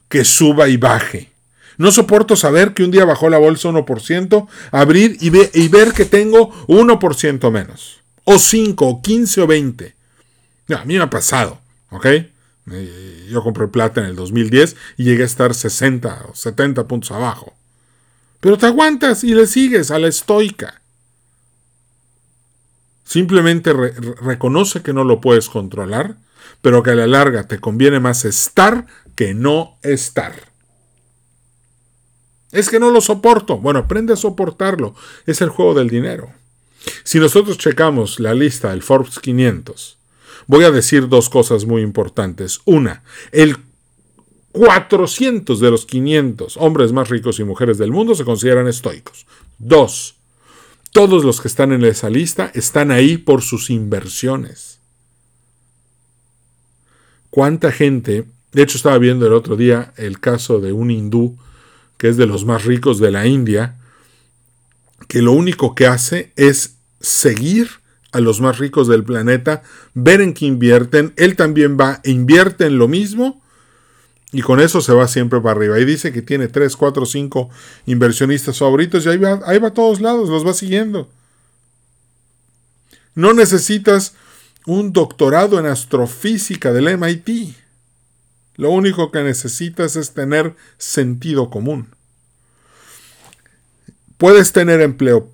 que 0.09 0.25
suba 0.25 0.69
y 0.69 0.77
baje. 0.77 1.31
No 1.77 1.91
soporto 1.91 2.35
saber 2.35 2.73
que 2.73 2.83
un 2.83 2.91
día 2.91 3.05
bajó 3.05 3.29
la 3.29 3.37
bolsa 3.37 3.69
1%, 3.69 4.47
abrir 4.71 5.17
y, 5.21 5.29
ver 5.29 5.93
que 5.93 6.05
tengo 6.05 6.51
1% 6.67 7.51
menos. 7.51 8.01
O 8.25 8.37
5, 8.37 8.85
o 8.85 9.01
15 9.01 9.41
o 9.41 9.47
20. 9.47 9.95
a 10.75 10.85
mí 10.85 10.97
me 10.97 11.03
ha 11.03 11.09
pasado, 11.09 11.59
¿ok? 11.89 12.05
Eh, 12.05 13.27
yo 13.31 13.41
compré 13.41 13.67
plata 13.67 14.01
en 14.01 14.07
el 14.07 14.15
2010 14.15 14.75
y 14.97 15.05
llegué 15.05 15.23
a 15.23 15.25
estar 15.25 15.53
60 15.53 16.25
o 16.29 16.35
70 16.35 16.87
puntos 16.87 17.11
abajo. 17.11 17.53
Pero 18.41 18.57
te 18.57 18.65
aguantas 18.65 19.23
y 19.23 19.33
le 19.33 19.47
sigues 19.47 19.89
a 19.91 19.99
la 19.99 20.07
estoica. 20.07 20.81
Simplemente 23.09 23.73
reconoce 23.73 24.83
que 24.83 24.93
no 24.93 25.03
lo 25.03 25.19
puedes 25.19 25.49
controlar 25.49 26.17
pero 26.61 26.83
que 26.83 26.91
a 26.91 26.95
la 26.95 27.07
larga 27.07 27.47
te 27.47 27.59
conviene 27.59 27.99
más 27.99 28.25
estar 28.25 28.85
que 29.15 29.33
no 29.33 29.77
estar. 29.81 30.49
Es 32.51 32.69
que 32.69 32.79
no 32.79 32.89
lo 32.89 33.01
soporto. 33.01 33.57
Bueno, 33.57 33.79
aprende 33.79 34.13
a 34.13 34.17
soportarlo. 34.17 34.95
Es 35.25 35.41
el 35.41 35.49
juego 35.49 35.73
del 35.73 35.89
dinero. 35.89 36.31
Si 37.03 37.19
nosotros 37.19 37.57
checamos 37.57 38.19
la 38.19 38.33
lista 38.33 38.69
del 38.69 38.81
Forbes 38.81 39.19
500, 39.19 39.97
voy 40.47 40.63
a 40.63 40.71
decir 40.71 41.07
dos 41.07 41.29
cosas 41.29 41.65
muy 41.65 41.81
importantes. 41.81 42.61
Una, 42.65 43.03
el 43.31 43.57
400 44.51 45.59
de 45.59 45.71
los 45.71 45.85
500 45.85 46.57
hombres 46.57 46.91
más 46.91 47.09
ricos 47.09 47.39
y 47.39 47.43
mujeres 47.43 47.77
del 47.77 47.91
mundo 47.91 48.15
se 48.15 48.25
consideran 48.25 48.67
estoicos. 48.67 49.27
Dos, 49.59 50.15
todos 50.91 51.23
los 51.23 51.41
que 51.41 51.47
están 51.47 51.71
en 51.71 51.83
esa 51.83 52.09
lista 52.09 52.51
están 52.53 52.91
ahí 52.91 53.17
por 53.17 53.41
sus 53.41 53.69
inversiones. 53.69 54.79
Cuánta 57.29 57.71
gente, 57.71 58.25
de 58.51 58.61
hecho 58.61 58.77
estaba 58.77 58.97
viendo 58.97 59.27
el 59.27 59.33
otro 59.33 59.55
día 59.55 59.93
el 59.97 60.19
caso 60.19 60.59
de 60.59 60.71
un 60.71 60.91
hindú 60.91 61.37
que 61.97 62.07
es 62.07 62.17
de 62.17 62.25
los 62.25 62.45
más 62.45 62.63
ricos 62.63 62.99
de 62.99 63.11
la 63.11 63.27
India, 63.27 63.77
que 65.07 65.21
lo 65.21 65.33
único 65.33 65.75
que 65.75 65.85
hace 65.85 66.31
es 66.37 66.75
seguir 67.01 67.69
a 68.11 68.21
los 68.21 68.41
más 68.41 68.57
ricos 68.57 68.87
del 68.87 69.03
planeta, 69.03 69.63
ver 69.93 70.21
en 70.21 70.33
qué 70.33 70.45
invierten, 70.45 71.13
él 71.17 71.35
también 71.35 71.77
va 71.79 71.99
e 72.03 72.11
invierte 72.11 72.65
en 72.65 72.77
lo 72.77 72.87
mismo 72.87 73.38
y 74.31 74.41
con 74.41 74.59
eso 74.59 74.81
se 74.81 74.93
va 74.93 75.07
siempre 75.07 75.39
para 75.41 75.55
arriba. 75.55 75.79
Y 75.79 75.85
dice 75.85 76.11
que 76.11 76.21
tiene 76.21 76.47
3, 76.47 76.75
4, 76.75 77.05
5 77.05 77.49
inversionistas 77.87 78.59
favoritos 78.59 79.05
y 79.05 79.09
ahí 79.09 79.17
va, 79.17 79.39
ahí 79.45 79.57
va 79.57 79.69
a 79.69 79.73
todos 79.73 80.01
lados, 80.01 80.29
los 80.29 80.45
va 80.45 80.53
siguiendo. 80.53 81.09
No 83.15 83.33
necesitas 83.33 84.13
un 84.65 84.93
doctorado 84.93 85.59
en 85.59 85.65
astrofísica 85.65 86.71
del 86.71 86.97
MIT. 86.97 87.55
Lo 88.55 88.69
único 88.69 89.09
que 89.09 89.23
necesitas 89.23 89.95
es 89.95 90.13
tener 90.13 90.55
sentido 90.77 91.49
común. 91.49 91.87
Puedes 94.17 94.51
tener 94.51 94.81
empleo, 94.81 95.31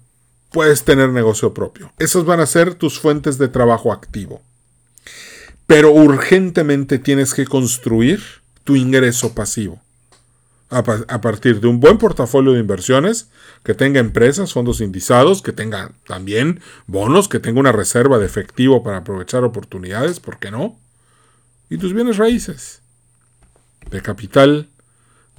puedes 0.51 0.84
tener 0.84 1.10
negocio 1.10 1.53
propio. 1.53 1.91
Esas 1.97 2.23
van 2.23 2.39
a 2.39 2.45
ser 2.45 2.75
tus 2.75 2.99
fuentes 2.99 3.38
de 3.38 3.49
trabajo 3.49 3.91
activo. 3.91 4.41
Pero 5.67 5.91
urgentemente 5.91 6.99
tienes 6.99 7.34
que 7.34 7.45
construir 7.45 8.44
tu 8.65 8.75
ingreso 8.75 9.34
pasivo 9.34 9.80
a, 10.69 11.21
partir 11.21 11.62
de 11.62 11.67
un 11.67 11.80
buen 11.80 11.97
portafolio 11.97 12.54
de 12.54 12.60
inversiones, 12.60 13.30
que 13.63 13.73
tenga 13.73 13.99
empresas, 13.99 14.54
fondos 14.54 14.82
indizados, 14.82 15.41
que 15.41 15.51
tenga 15.51 15.91
también 16.08 16.60
bonos, 16.88 17.28
que 17.28 17.39
tenga 17.39 17.60
una 17.60 17.71
reserva 17.71 18.17
de 18.17 18.25
efectivo 18.25 18.84
para 18.84 18.97
aprovechar 18.97 19.43
oportunidades, 19.43 20.19
¿por 20.19 20.39
qué 20.39 20.51
no? 20.51 20.78
Y 21.69 21.78
tus 21.78 21.93
bienes 21.93 22.17
raíces, 22.17 22.82
de 23.89 24.01
capital, 24.01 24.69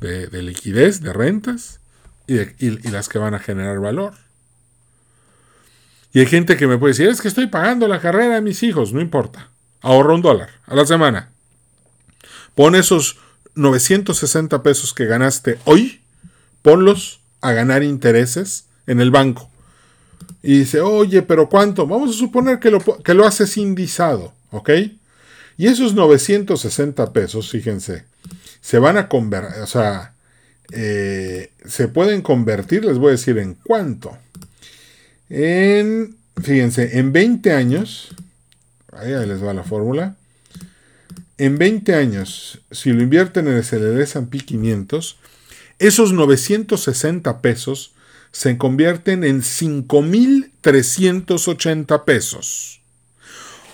de, 0.00 0.42
liquidez, 0.42 1.00
de 1.02 1.12
rentas 1.12 1.80
y, 2.26 2.38
y 2.58 2.90
las 2.90 3.08
que 3.08 3.18
van 3.18 3.34
a 3.34 3.38
generar 3.38 3.80
valor. 3.80 4.14
Y 6.12 6.20
hay 6.20 6.26
gente 6.26 6.56
que 6.56 6.66
me 6.66 6.78
puede 6.78 6.92
decir, 6.92 7.08
es 7.08 7.20
que 7.20 7.28
estoy 7.28 7.48
pagando 7.48 7.88
la 7.88 8.00
carrera 8.00 8.36
de 8.36 8.40
mis 8.40 8.62
hijos, 8.62 8.92
no 8.92 9.00
importa. 9.00 9.50
Ahorro 9.82 10.14
un 10.14 10.22
dólar 10.22 10.50
a 10.66 10.74
la 10.74 10.86
semana. 10.86 11.30
Pon 12.56 12.74
esos 12.74 13.18
960 13.54 14.62
pesos 14.62 14.94
que 14.94 15.04
ganaste 15.04 15.58
hoy, 15.64 16.00
ponlos 16.62 17.20
a 17.42 17.52
ganar 17.52 17.82
intereses 17.82 18.64
en 18.86 19.00
el 19.00 19.10
banco. 19.10 19.48
Y 20.42 20.60
dice, 20.60 20.80
oye, 20.80 21.22
pero 21.22 21.48
¿cuánto? 21.48 21.86
Vamos 21.86 22.10
a 22.10 22.18
suponer 22.18 22.58
que 22.58 22.70
lo, 22.70 22.80
que 22.80 23.14
lo 23.14 23.26
haces 23.26 23.58
indizado, 23.58 24.32
¿ok? 24.50 24.70
Y 25.58 25.66
esos 25.66 25.94
960 25.94 27.12
pesos, 27.12 27.50
fíjense, 27.50 28.04
se 28.62 28.78
van 28.78 28.96
a 28.96 29.08
convertir, 29.08 29.62
o 29.62 29.66
sea, 29.66 30.14
eh, 30.72 31.52
se 31.66 31.88
pueden 31.88 32.22
convertir, 32.22 32.86
les 32.86 32.96
voy 32.96 33.08
a 33.08 33.12
decir 33.12 33.36
en 33.36 33.54
cuánto. 33.54 34.16
En, 35.28 36.16
fíjense, 36.42 36.98
en 36.98 37.12
20 37.12 37.52
años, 37.52 38.08
ahí 38.92 39.10
les 39.26 39.44
va 39.44 39.52
la 39.52 39.62
fórmula. 39.62 40.16
En 41.38 41.58
20 41.58 41.94
años, 41.94 42.60
si 42.70 42.92
lo 42.92 43.02
invierten 43.02 43.46
en 43.46 43.54
el 43.54 44.00
S&P 44.00 44.38
500, 44.38 45.18
esos 45.78 46.14
960 46.14 47.42
pesos 47.42 47.92
se 48.32 48.56
convierten 48.56 49.22
en 49.24 49.42
5.380 49.42 52.04
pesos. 52.04 52.80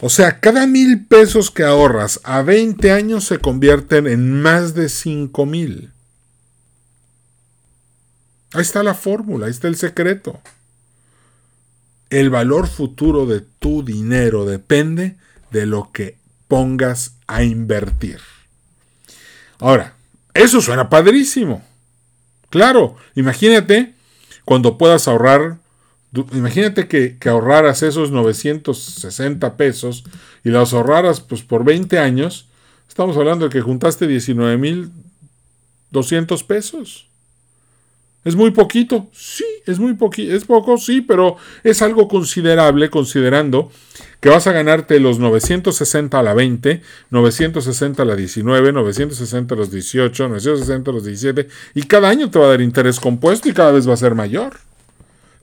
O 0.01 0.09
sea, 0.09 0.41
cada 0.41 0.67
mil 0.67 1.07
pesos 1.07 1.53
que 1.53 1.63
ahorras 1.63 2.19
a 2.25 2.43
20 2.43 2.91
años 2.91 3.23
se 3.25 3.39
convierten 3.39 4.09
en 4.09 4.43
más 4.43 4.75
de 4.75 4.87
5.000. 4.87 5.93
Ahí 8.55 8.63
está 8.63 8.83
la 8.83 8.95
fórmula, 8.95 9.47
ahí 9.47 9.53
está 9.53 9.69
el 9.69 9.77
secreto. 9.77 10.41
El 12.11 12.31
valor 12.31 12.67
futuro 12.67 13.27
de 13.27 13.41
tu 13.41 13.85
dinero 13.85 14.45
depende 14.45 15.15
de 15.53 15.67
lo 15.67 15.93
que 15.93 16.17
pongas 16.53 17.17
a 17.27 17.43
invertir. 17.45 18.19
Ahora, 19.59 19.97
eso 20.35 20.61
suena 20.61 20.91
padrísimo. 20.91 21.65
Claro, 22.51 22.97
imagínate 23.15 23.95
cuando 24.45 24.77
puedas 24.77 25.09
ahorrar, 25.09 25.57
imagínate 26.33 26.89
que, 26.89 27.17
ahorraras 27.27 27.83
esos 27.83 28.11
960 28.11 29.57
pesos 29.57 30.05
y 30.45 30.51
los 30.51 30.75
ahorraras 30.75 31.23
pues 31.23 31.41
por 31.41 31.65
20 31.65 31.99
años, 31.99 32.49
estamos 32.87 33.17
hablando 33.17 33.47
de 33.47 33.51
que 33.51 33.63
juntaste 33.63 34.07
19.200 34.07 36.47
pesos. 36.47 37.07
¿Es 38.27 38.37
muy 38.37 38.51
poquito? 38.51 39.09
Sí, 39.15 39.47
es 39.65 39.79
muy 39.79 39.95
poquito, 39.95 40.35
es 40.35 40.45
poco, 40.45 40.77
sí, 40.77 41.01
pero 41.01 41.39
es 41.65 41.81
algo 41.81 42.09
considerable 42.09 42.91
considerando 42.91 43.73
que 44.23 44.29
vas 44.29 44.47
a 44.47 44.53
ganarte 44.53 45.01
los 45.01 45.19
960 45.19 46.17
a 46.17 46.23
la 46.23 46.33
20, 46.33 46.81
960 47.11 48.03
a 48.03 48.07
la 48.07 48.15
19, 48.15 48.73
960 48.73 49.53
a 49.53 49.59
los 49.59 49.73
18, 49.73 50.29
960 50.29 50.91
a 50.91 50.95
los 50.95 51.05
17 51.05 51.49
y 51.75 51.83
cada 51.83 52.09
año 52.09 52.31
te 52.31 52.39
va 52.39 52.45
a 52.45 52.51
dar 52.51 52.61
interés 52.61 53.01
compuesto 53.01 53.49
y 53.49 53.53
cada 53.53 53.73
vez 53.73 53.89
va 53.89 53.95
a 53.95 53.97
ser 53.97 54.15
mayor. 54.15 54.61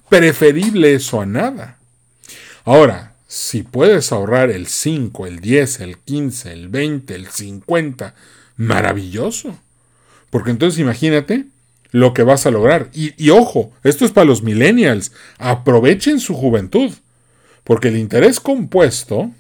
Preferible 0.07 0.93
eso 0.93 1.19
a 1.19 1.25
nada. 1.25 1.77
Ahora, 2.63 3.15
si 3.27 3.63
puedes 3.63 4.13
ahorrar 4.13 4.49
el 4.49 4.67
5, 4.67 5.27
el 5.27 5.41
10, 5.41 5.81
el 5.81 5.97
15, 5.97 6.53
el 6.53 6.69
20, 6.69 7.15
el 7.15 7.27
50, 7.27 8.15
maravilloso. 8.55 9.59
Porque 10.29 10.51
entonces 10.51 10.79
imagínate, 10.79 11.47
lo 11.91 12.13
que 12.13 12.23
vas 12.23 12.45
a 12.45 12.51
lograr. 12.51 12.89
Y, 12.93 13.29
ojo, 13.29 13.73
esto 13.83 14.05
es 14.05 14.11
para 14.11 14.25
los 14.25 14.41
millennials. 14.41 15.11
Aprovechen 15.37 16.21
su 16.21 16.33
juventud. 16.33 16.93
Porque 17.69 17.89
el 17.89 17.97
interés 17.97 18.39
compuesto 18.39 19.31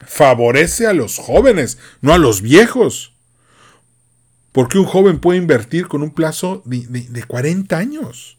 favorece 0.00 0.88
a 0.88 0.92
los 0.92 1.18
jóvenes, 1.18 1.78
no 2.00 2.12
a 2.12 2.18
los 2.18 2.42
viejos. 2.42 3.12
Porque 4.50 4.76
un 4.76 4.86
joven 4.86 5.20
puede 5.20 5.38
invertir 5.38 5.86
con 5.86 6.02
un 6.02 6.10
plazo 6.10 6.62
de, 6.64 6.84
de 6.88 7.22
40 7.22 7.78
años. 7.78 8.38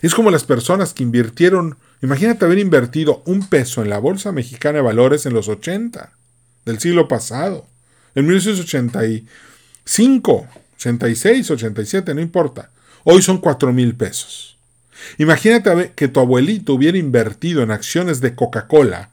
Es 0.00 0.14
como 0.14 0.30
las 0.30 0.44
personas 0.44 0.94
que 0.94 1.02
invirtieron, 1.02 1.76
imagínate 2.00 2.46
haber 2.46 2.58
invertido 2.58 3.22
un 3.26 3.46
peso 3.50 3.82
en 3.82 3.90
la 3.90 3.98
Bolsa 3.98 4.32
Mexicana 4.32 4.78
de 4.78 4.84
Valores 4.84 5.26
en 5.26 5.34
los 5.34 5.48
80 5.48 6.12
del 6.64 6.80
siglo 6.80 7.08
pasado, 7.08 7.66
en 8.14 8.28
1985 8.28 10.48
86, 10.76 11.50
87, 11.50 12.14
no 12.14 12.22
importa. 12.22 12.70
Hoy 13.04 13.20
son 13.20 13.42
4 13.42 13.74
mil 13.74 13.94
pesos. 13.94 14.56
Imagínate 15.18 15.92
que 15.94 16.08
tu 16.08 16.20
abuelito 16.20 16.74
hubiera 16.74 16.98
invertido 16.98 17.62
en 17.62 17.70
acciones 17.70 18.20
de 18.20 18.34
Coca-Cola 18.34 19.10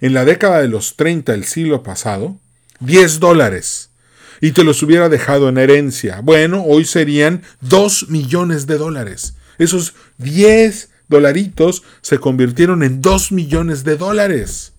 en 0.00 0.14
la 0.14 0.24
década 0.24 0.60
de 0.60 0.68
los 0.68 0.96
30 0.96 1.32
del 1.32 1.44
siglo 1.44 1.82
pasado 1.82 2.36
10 2.80 3.20
dólares 3.20 3.90
y 4.40 4.52
te 4.52 4.64
los 4.64 4.82
hubiera 4.82 5.08
dejado 5.08 5.48
en 5.48 5.58
herencia. 5.58 6.20
Bueno, 6.22 6.64
hoy 6.64 6.84
serían 6.84 7.42
2 7.60 8.08
millones 8.08 8.66
de 8.66 8.78
dólares. 8.78 9.34
Esos 9.58 9.94
10 10.18 10.88
dolaritos 11.08 11.82
se 12.00 12.18
convirtieron 12.18 12.82
en 12.82 13.02
2 13.02 13.32
millones 13.32 13.84
de 13.84 13.96
dólares. 13.96 14.72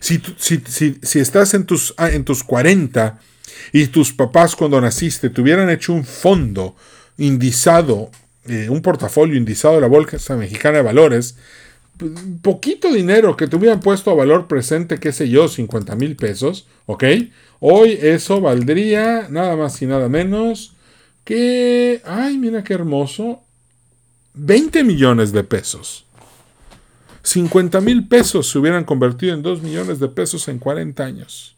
Si, 0.00 0.20
si, 0.38 1.18
estás 1.18 1.54
en 1.54 1.64
tus, 1.64 1.94
ah, 1.96 2.10
en 2.10 2.24
tus 2.24 2.42
40 2.42 3.18
y 3.72 3.86
tus 3.88 4.12
papás 4.12 4.56
cuando 4.56 4.80
naciste 4.80 5.30
te 5.30 5.40
hubieran 5.40 5.70
hecho 5.70 5.92
un 5.92 6.04
fondo 6.04 6.76
indizado, 7.16 8.10
eh, 8.46 8.68
un 8.68 8.82
portafolio 8.82 9.36
indizado 9.36 9.74
de 9.74 9.80
la 9.80 9.86
Bolsa 9.86 10.36
Mexicana 10.36 10.78
de 10.78 10.84
Valores, 10.84 11.36
poquito 12.42 12.92
dinero 12.92 13.36
que 13.36 13.46
te 13.46 13.56
hubieran 13.56 13.80
puesto 13.80 14.10
a 14.10 14.14
valor 14.14 14.48
presente, 14.48 14.98
qué 14.98 15.12
sé 15.12 15.28
yo, 15.28 15.48
50 15.48 15.94
mil 15.96 16.16
pesos, 16.16 16.66
¿ok? 16.86 17.04
Hoy 17.60 17.98
eso 18.02 18.40
valdría 18.40 19.28
nada 19.30 19.56
más 19.56 19.80
y 19.80 19.86
nada 19.86 20.08
menos 20.08 20.74
que, 21.24 22.02
ay, 22.04 22.36
mira 22.36 22.64
qué 22.64 22.74
hermoso, 22.74 23.42
20 24.34 24.84
millones 24.84 25.32
de 25.32 25.44
pesos. 25.44 26.04
50 27.22 27.80
mil 27.80 28.06
pesos 28.06 28.50
se 28.50 28.58
hubieran 28.58 28.84
convertido 28.84 29.34
en 29.34 29.42
2 29.42 29.62
millones 29.62 29.98
de 29.98 30.08
pesos 30.08 30.48
en 30.48 30.58
40 30.58 31.04
años 31.04 31.54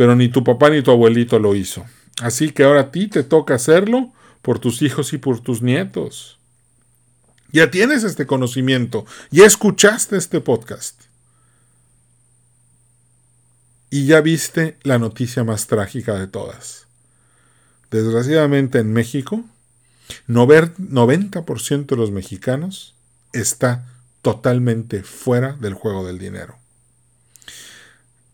pero 0.00 0.16
ni 0.16 0.30
tu 0.30 0.42
papá 0.42 0.70
ni 0.70 0.80
tu 0.80 0.90
abuelito 0.90 1.38
lo 1.38 1.54
hizo. 1.54 1.84
Así 2.22 2.52
que 2.52 2.64
ahora 2.64 2.80
a 2.80 2.90
ti 2.90 3.08
te 3.08 3.22
toca 3.22 3.56
hacerlo 3.56 4.10
por 4.42 4.58
tus 4.58 4.82
hijos 4.82 5.12
y 5.12 5.18
por 5.18 5.40
tus 5.40 5.62
nietos. 5.62 6.38
Ya 7.52 7.70
tienes 7.70 8.04
este 8.04 8.26
conocimiento, 8.26 9.06
ya 9.30 9.44
escuchaste 9.44 10.16
este 10.16 10.40
podcast. 10.40 11.02
Y 13.90 14.06
ya 14.06 14.20
viste 14.20 14.78
la 14.84 14.98
noticia 14.98 15.42
más 15.42 15.66
trágica 15.66 16.14
de 16.14 16.28
todas. 16.28 16.86
Desgraciadamente 17.90 18.78
en 18.78 18.92
México, 18.92 19.44
90% 20.28 21.86
de 21.86 21.96
los 21.96 22.12
mexicanos 22.12 22.94
está 23.32 23.86
totalmente 24.22 25.02
fuera 25.02 25.54
del 25.54 25.74
juego 25.74 26.06
del 26.06 26.18
dinero. 26.18 26.56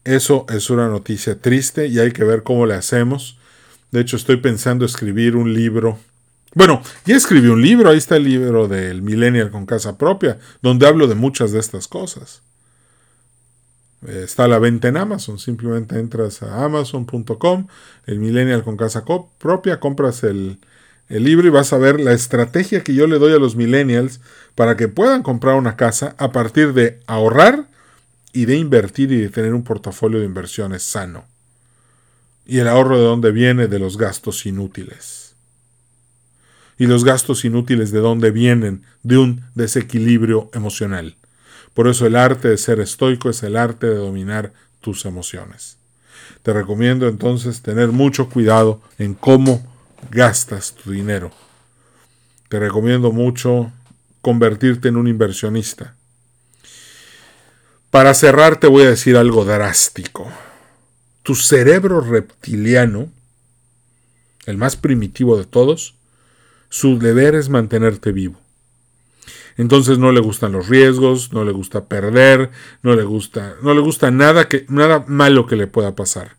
Eso 0.04 0.46
es 0.50 0.68
una 0.70 0.88
noticia 0.88 1.40
triste 1.40 1.86
y 1.86 1.98
hay 1.98 2.12
que 2.12 2.24
ver 2.24 2.42
cómo 2.42 2.66
le 2.66 2.74
hacemos. 2.74 3.38
De 3.90 4.00
hecho, 4.00 4.16
estoy 4.16 4.36
pensando 4.38 4.84
escribir 4.84 5.36
un 5.36 5.52
libro. 5.52 5.98
Bueno, 6.54 6.82
ya 7.04 7.16
escribí 7.16 7.48
un 7.48 7.62
libro, 7.62 7.90
ahí 7.90 7.98
está 7.98 8.16
el 8.16 8.24
libro 8.24 8.68
del 8.68 9.02
Millennial 9.02 9.50
con 9.50 9.66
casa 9.66 9.98
propia, 9.98 10.38
donde 10.62 10.86
hablo 10.86 11.06
de 11.06 11.14
muchas 11.14 11.52
de 11.52 11.60
estas 11.60 11.88
cosas. 11.88 12.42
Está 14.06 14.44
a 14.44 14.48
la 14.48 14.58
venta 14.58 14.88
en 14.88 14.96
Amazon, 14.96 15.38
simplemente 15.38 15.98
entras 15.98 16.42
a 16.42 16.64
amazon.com, 16.64 17.66
el 18.06 18.18
Millennial 18.18 18.62
con 18.62 18.76
casa 18.76 19.04
propia, 19.38 19.80
compras 19.80 20.22
el, 20.22 20.58
el 21.08 21.24
libro 21.24 21.46
y 21.46 21.50
vas 21.50 21.72
a 21.72 21.78
ver 21.78 22.00
la 22.00 22.12
estrategia 22.12 22.82
que 22.82 22.94
yo 22.94 23.06
le 23.06 23.18
doy 23.18 23.32
a 23.32 23.38
los 23.38 23.56
millennials 23.56 24.20
para 24.54 24.76
que 24.76 24.88
puedan 24.88 25.22
comprar 25.22 25.54
una 25.56 25.76
casa 25.76 26.14
a 26.18 26.32
partir 26.32 26.72
de 26.72 27.00
ahorrar 27.06 27.68
y 28.32 28.46
de 28.46 28.56
invertir 28.56 29.12
y 29.12 29.20
de 29.20 29.28
tener 29.28 29.54
un 29.54 29.62
portafolio 29.62 30.18
de 30.18 30.26
inversiones 30.26 30.82
sano. 30.82 31.24
Y 32.46 32.58
el 32.58 32.68
ahorro 32.68 32.98
de 32.98 33.04
dónde 33.04 33.32
viene 33.32 33.66
de 33.66 33.78
los 33.78 33.98
gastos 33.98 34.46
inútiles. 34.46 35.34
Y 36.78 36.86
los 36.86 37.04
gastos 37.04 37.44
inútiles 37.44 37.90
de 37.90 37.98
dónde 37.98 38.30
vienen 38.30 38.84
de 39.02 39.18
un 39.18 39.42
desequilibrio 39.54 40.50
emocional. 40.52 41.16
Por 41.74 41.88
eso 41.88 42.06
el 42.06 42.16
arte 42.16 42.48
de 42.48 42.58
ser 42.58 42.80
estoico 42.80 43.28
es 43.28 43.42
el 43.42 43.56
arte 43.56 43.86
de 43.86 43.96
dominar 43.96 44.52
tus 44.80 45.04
emociones. 45.04 45.76
Te 46.42 46.52
recomiendo 46.52 47.08
entonces 47.08 47.62
tener 47.62 47.88
mucho 47.88 48.28
cuidado 48.28 48.80
en 48.98 49.14
cómo 49.14 49.66
gastas 50.10 50.74
tu 50.74 50.92
dinero. 50.92 51.32
Te 52.48 52.60
recomiendo 52.60 53.10
mucho 53.10 53.72
convertirte 54.22 54.88
en 54.88 54.96
un 54.96 55.08
inversionista. 55.08 55.94
Para 57.90 58.14
cerrar 58.14 58.60
te 58.60 58.66
voy 58.66 58.84
a 58.84 58.90
decir 58.90 59.16
algo 59.16 59.44
drástico. 59.44 60.30
Tu 61.26 61.34
cerebro 61.34 62.02
reptiliano, 62.02 63.10
el 64.44 64.56
más 64.58 64.76
primitivo 64.76 65.36
de 65.36 65.44
todos, 65.44 65.96
su 66.68 67.00
deber 67.00 67.34
es 67.34 67.48
mantenerte 67.48 68.12
vivo. 68.12 68.38
Entonces 69.56 69.98
no 69.98 70.12
le 70.12 70.20
gustan 70.20 70.52
los 70.52 70.68
riesgos, 70.68 71.32
no 71.32 71.44
le 71.44 71.50
gusta 71.50 71.86
perder, 71.86 72.52
no 72.84 72.94
le 72.94 73.02
gusta, 73.02 73.56
no 73.60 73.74
le 73.74 73.80
gusta 73.80 74.12
nada 74.12 74.46
que 74.46 74.66
nada 74.68 75.04
malo 75.08 75.48
que 75.48 75.56
le 75.56 75.66
pueda 75.66 75.96
pasar. 75.96 76.36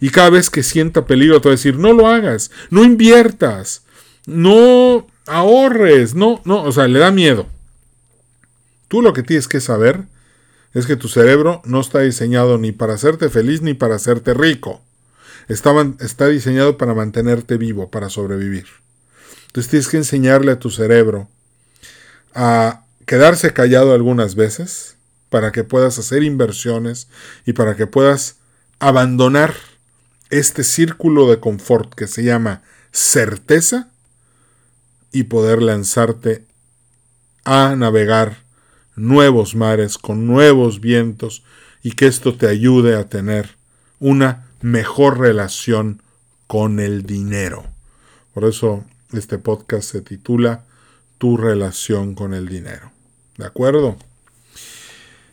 Y 0.00 0.08
cada 0.08 0.30
vez 0.30 0.48
que 0.48 0.62
sienta 0.62 1.04
peligro 1.04 1.42
te 1.42 1.50
va 1.50 1.52
a 1.52 1.56
decir, 1.56 1.76
"No 1.76 1.92
lo 1.92 2.06
hagas, 2.06 2.50
no 2.70 2.82
inviertas, 2.82 3.84
no 4.24 5.06
ahorres, 5.26 6.14
no, 6.14 6.40
no, 6.46 6.62
o 6.62 6.72
sea, 6.72 6.88
le 6.88 6.98
da 6.98 7.10
miedo." 7.10 7.46
Tú 8.88 9.02
lo 9.02 9.12
que 9.12 9.22
tienes 9.22 9.48
que 9.48 9.60
saber 9.60 10.06
es 10.74 10.86
que 10.86 10.96
tu 10.96 11.08
cerebro 11.08 11.62
no 11.64 11.80
está 11.80 12.00
diseñado 12.00 12.58
ni 12.58 12.72
para 12.72 12.94
hacerte 12.94 13.28
feliz 13.28 13.62
ni 13.62 13.74
para 13.74 13.96
hacerte 13.96 14.34
rico. 14.34 14.82
está 15.48 16.28
diseñado 16.28 16.78
para 16.78 16.94
mantenerte 16.94 17.56
vivo, 17.56 17.90
para 17.90 18.08
sobrevivir. 18.08 18.66
Entonces 19.46 19.68
tienes 19.70 19.88
que 19.88 19.96
enseñarle 19.96 20.52
a 20.52 20.58
tu 20.60 20.70
cerebro 20.70 21.28
a 22.34 22.84
quedarse 23.04 23.52
callado 23.52 23.92
algunas 23.92 24.36
veces 24.36 24.96
para 25.28 25.50
que 25.50 25.64
puedas 25.64 25.98
hacer 25.98 26.22
inversiones 26.22 27.08
y 27.44 27.52
para 27.52 27.74
que 27.74 27.88
puedas 27.88 28.36
abandonar 28.78 29.54
este 30.30 30.62
círculo 30.62 31.28
de 31.28 31.40
confort 31.40 31.94
que 31.94 32.06
se 32.06 32.22
llama 32.22 32.62
certeza 32.92 33.90
y 35.12 35.24
poder 35.24 35.62
lanzarte 35.62 36.46
a 37.44 37.74
navegar 37.76 38.44
nuevos 38.96 39.54
mares 39.54 39.98
con 39.98 40.26
nuevos 40.26 40.80
vientos 40.80 41.42
y 41.82 41.92
que 41.92 42.06
esto 42.06 42.34
te 42.34 42.48
ayude 42.48 42.96
a 42.96 43.08
tener 43.08 43.56
una 43.98 44.46
mejor 44.60 45.18
relación 45.18 46.02
con 46.46 46.80
el 46.80 47.04
dinero. 47.04 47.64
Por 48.34 48.44
eso 48.44 48.84
este 49.12 49.38
podcast 49.38 49.90
se 49.90 50.02
titula 50.02 50.64
Tu 51.18 51.36
relación 51.36 52.14
con 52.14 52.34
el 52.34 52.48
dinero. 52.48 52.92
¿De 53.36 53.46
acuerdo? 53.46 53.96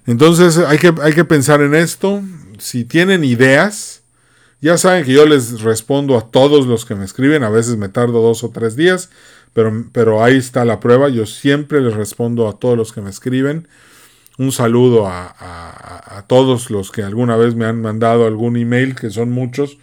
Entonces 0.06 0.58
hay 0.58 0.78
que, 0.78 0.94
hay 1.02 1.14
que 1.14 1.26
pensar 1.26 1.62
en 1.62 1.76
esto. 1.76 2.22
Si 2.60 2.86
tienen 2.86 3.24
ideas, 3.24 4.02
ya 4.62 4.78
saben 4.78 5.06
que 5.06 5.14
yo 5.14 5.26
les 5.26 5.62
respondo 5.62 6.18
a 6.18 6.32
todos 6.32 6.66
los 6.66 6.86
que 6.86 6.96
me 6.96 7.06
escriben. 7.06 7.44
A 7.44 7.50
veces 7.50 7.78
me 7.78 7.90
tardo 7.90 8.22
dos 8.22 8.44
o 8.44 8.50
tres 8.50 8.76
días, 8.76 9.10
pero, 9.58 9.86
pero 9.92 10.24
ahí 10.24 10.38
está 10.38 10.66
la 10.66 10.80
prueba. 10.80 11.10
Yo 11.10 11.26
siempre 11.26 11.82
les 11.82 11.96
respondo 11.96 12.48
a 12.48 12.60
todos 12.60 12.78
los 12.78 12.94
que 12.94 13.02
me 13.02 13.10
escriben. 13.10 13.68
Un 14.38 14.52
saludo 14.52 15.08
a, 15.08 16.26
todos 16.28 16.70
los 16.70 16.92
que 16.92 17.02
alguna 17.02 17.36
vez 17.38 17.56
me 17.56 17.66
han 17.66 17.82
mandado 17.82 18.28
algún 18.28 18.56
email, 18.56 18.94
que 18.94 19.10
son 19.10 19.32
muchos. 19.32 19.80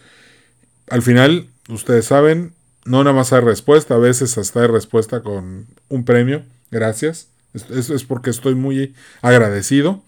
Al 0.91 1.03
final, 1.03 1.49
ustedes 1.69 2.05
saben, 2.05 2.53
no 2.85 3.03
nada 3.03 3.17
más 3.17 3.33
hay 3.33 3.41
respuesta, 3.41 3.97
a 3.97 3.99
veces 3.99 4.39
hasta 4.39 4.61
hay 4.61 4.69
respuesta 4.69 5.25
con 5.25 5.67
un 5.89 6.05
premio. 6.05 6.45
Gracias. 6.71 7.27
Eso 7.53 7.97
es 7.97 8.05
porque 8.05 8.31
estoy 8.31 8.55
muy 8.55 8.95
agradecido. 9.23 10.05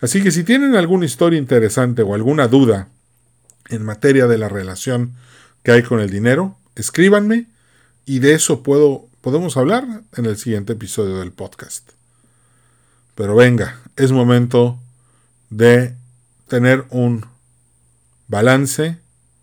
Así 0.00 0.22
que 0.22 0.30
si 0.30 0.44
tienen 0.44 0.76
alguna 0.76 1.04
historia 1.04 1.38
interesante 1.38 2.00
o 2.00 2.14
alguna 2.14 2.48
duda 2.48 2.88
en 3.68 3.84
materia 3.84 4.26
de 4.28 4.38
la 4.38 4.48
relación 4.48 5.12
que 5.62 5.72
hay 5.72 5.82
con 5.82 6.00
el 6.00 6.08
dinero, 6.08 6.56
escríbanme 6.74 7.48
y 8.06 8.18
de 8.18 8.34
eso 8.34 8.62
puedo, 8.62 9.06
podemos 9.20 9.56
hablar 9.56 10.02
en 10.16 10.26
el 10.26 10.36
siguiente 10.36 10.74
episodio 10.74 11.18
del 11.18 11.32
podcast. 11.32 11.90
Pero 13.14 13.36
venga, 13.36 13.80
es 13.96 14.12
momento 14.12 14.78
de 15.50 15.94
tener 16.48 16.84
un 16.90 17.26
balance 18.28 18.98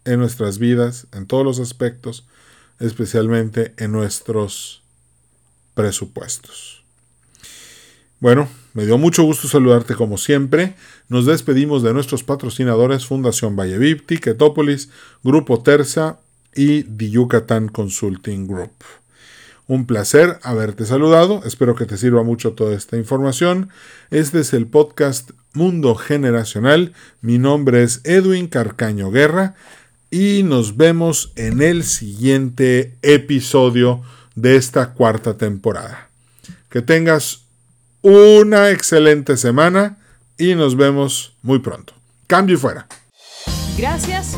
en 0.06 0.20
nuestras 0.20 0.58
vidas, 0.58 1.08
en 1.14 1.26
todos 1.26 1.46
los 1.46 1.60
aspectos, 1.60 2.26
especialmente 2.80 3.74
en 3.78 3.92
nuestros 3.92 4.82
presupuestos. 5.74 6.84
Bueno, 8.20 8.50
me 8.74 8.86
dio 8.86 8.98
mucho 8.98 9.24
gusto 9.24 9.48
saludarte 9.48 9.96
como 9.96 10.18
siempre. 10.18 10.76
Nos 11.10 11.26
despedimos 11.26 11.82
de 11.82 11.94
nuestros 11.94 12.24
patrocinadores 12.24 13.06
Fundación 13.06 13.56
Vallevip, 13.56 14.06
Ticketopolis, 14.06 14.90
Grupo 15.24 15.62
Terza 15.64 16.20
y 16.56 16.84
The 16.84 17.10
Yucatán 17.10 17.68
Consulting 17.68 18.48
Group. 18.48 18.74
Un 19.68 19.86
placer 19.86 20.40
haberte 20.44 20.86
saludado. 20.86 21.44
Espero 21.46 21.76
que 21.76 21.86
te 21.86 21.98
sirva 21.98 22.24
mucho 22.24 22.54
toda 22.54 22.76
esta 22.76 22.98
información. 22.98 23.70
Este 24.10 24.42
es 24.42 24.54
el 24.54 24.68
podcast 24.68 25.32
Mundo 25.54 25.96
Generacional. 25.96 26.94
Mi 27.22 27.38
nombre 27.38 27.84
es 27.84 28.02
Edwin 28.04 28.48
Carcaño 28.48 29.12
Guerra 29.12 29.56
y 30.10 30.44
nos 30.44 30.76
vemos 30.76 31.32
en 31.36 31.62
el 31.62 31.84
siguiente 31.84 32.98
episodio 33.02 34.02
de 34.36 34.58
esta 34.58 34.94
cuarta 34.94 35.38
temporada. 35.38 36.10
Que 36.70 36.82
tengas 36.82 37.46
una 38.02 38.72
excelente 38.72 39.38
semana 39.38 39.98
y 40.38 40.56
nos 40.56 40.76
vemos 40.76 41.34
muy 41.42 41.60
pronto. 41.60 41.94
Cambio 42.28 42.56
y 42.56 42.60
fuera. 42.60 42.88
Gracias 43.78 44.38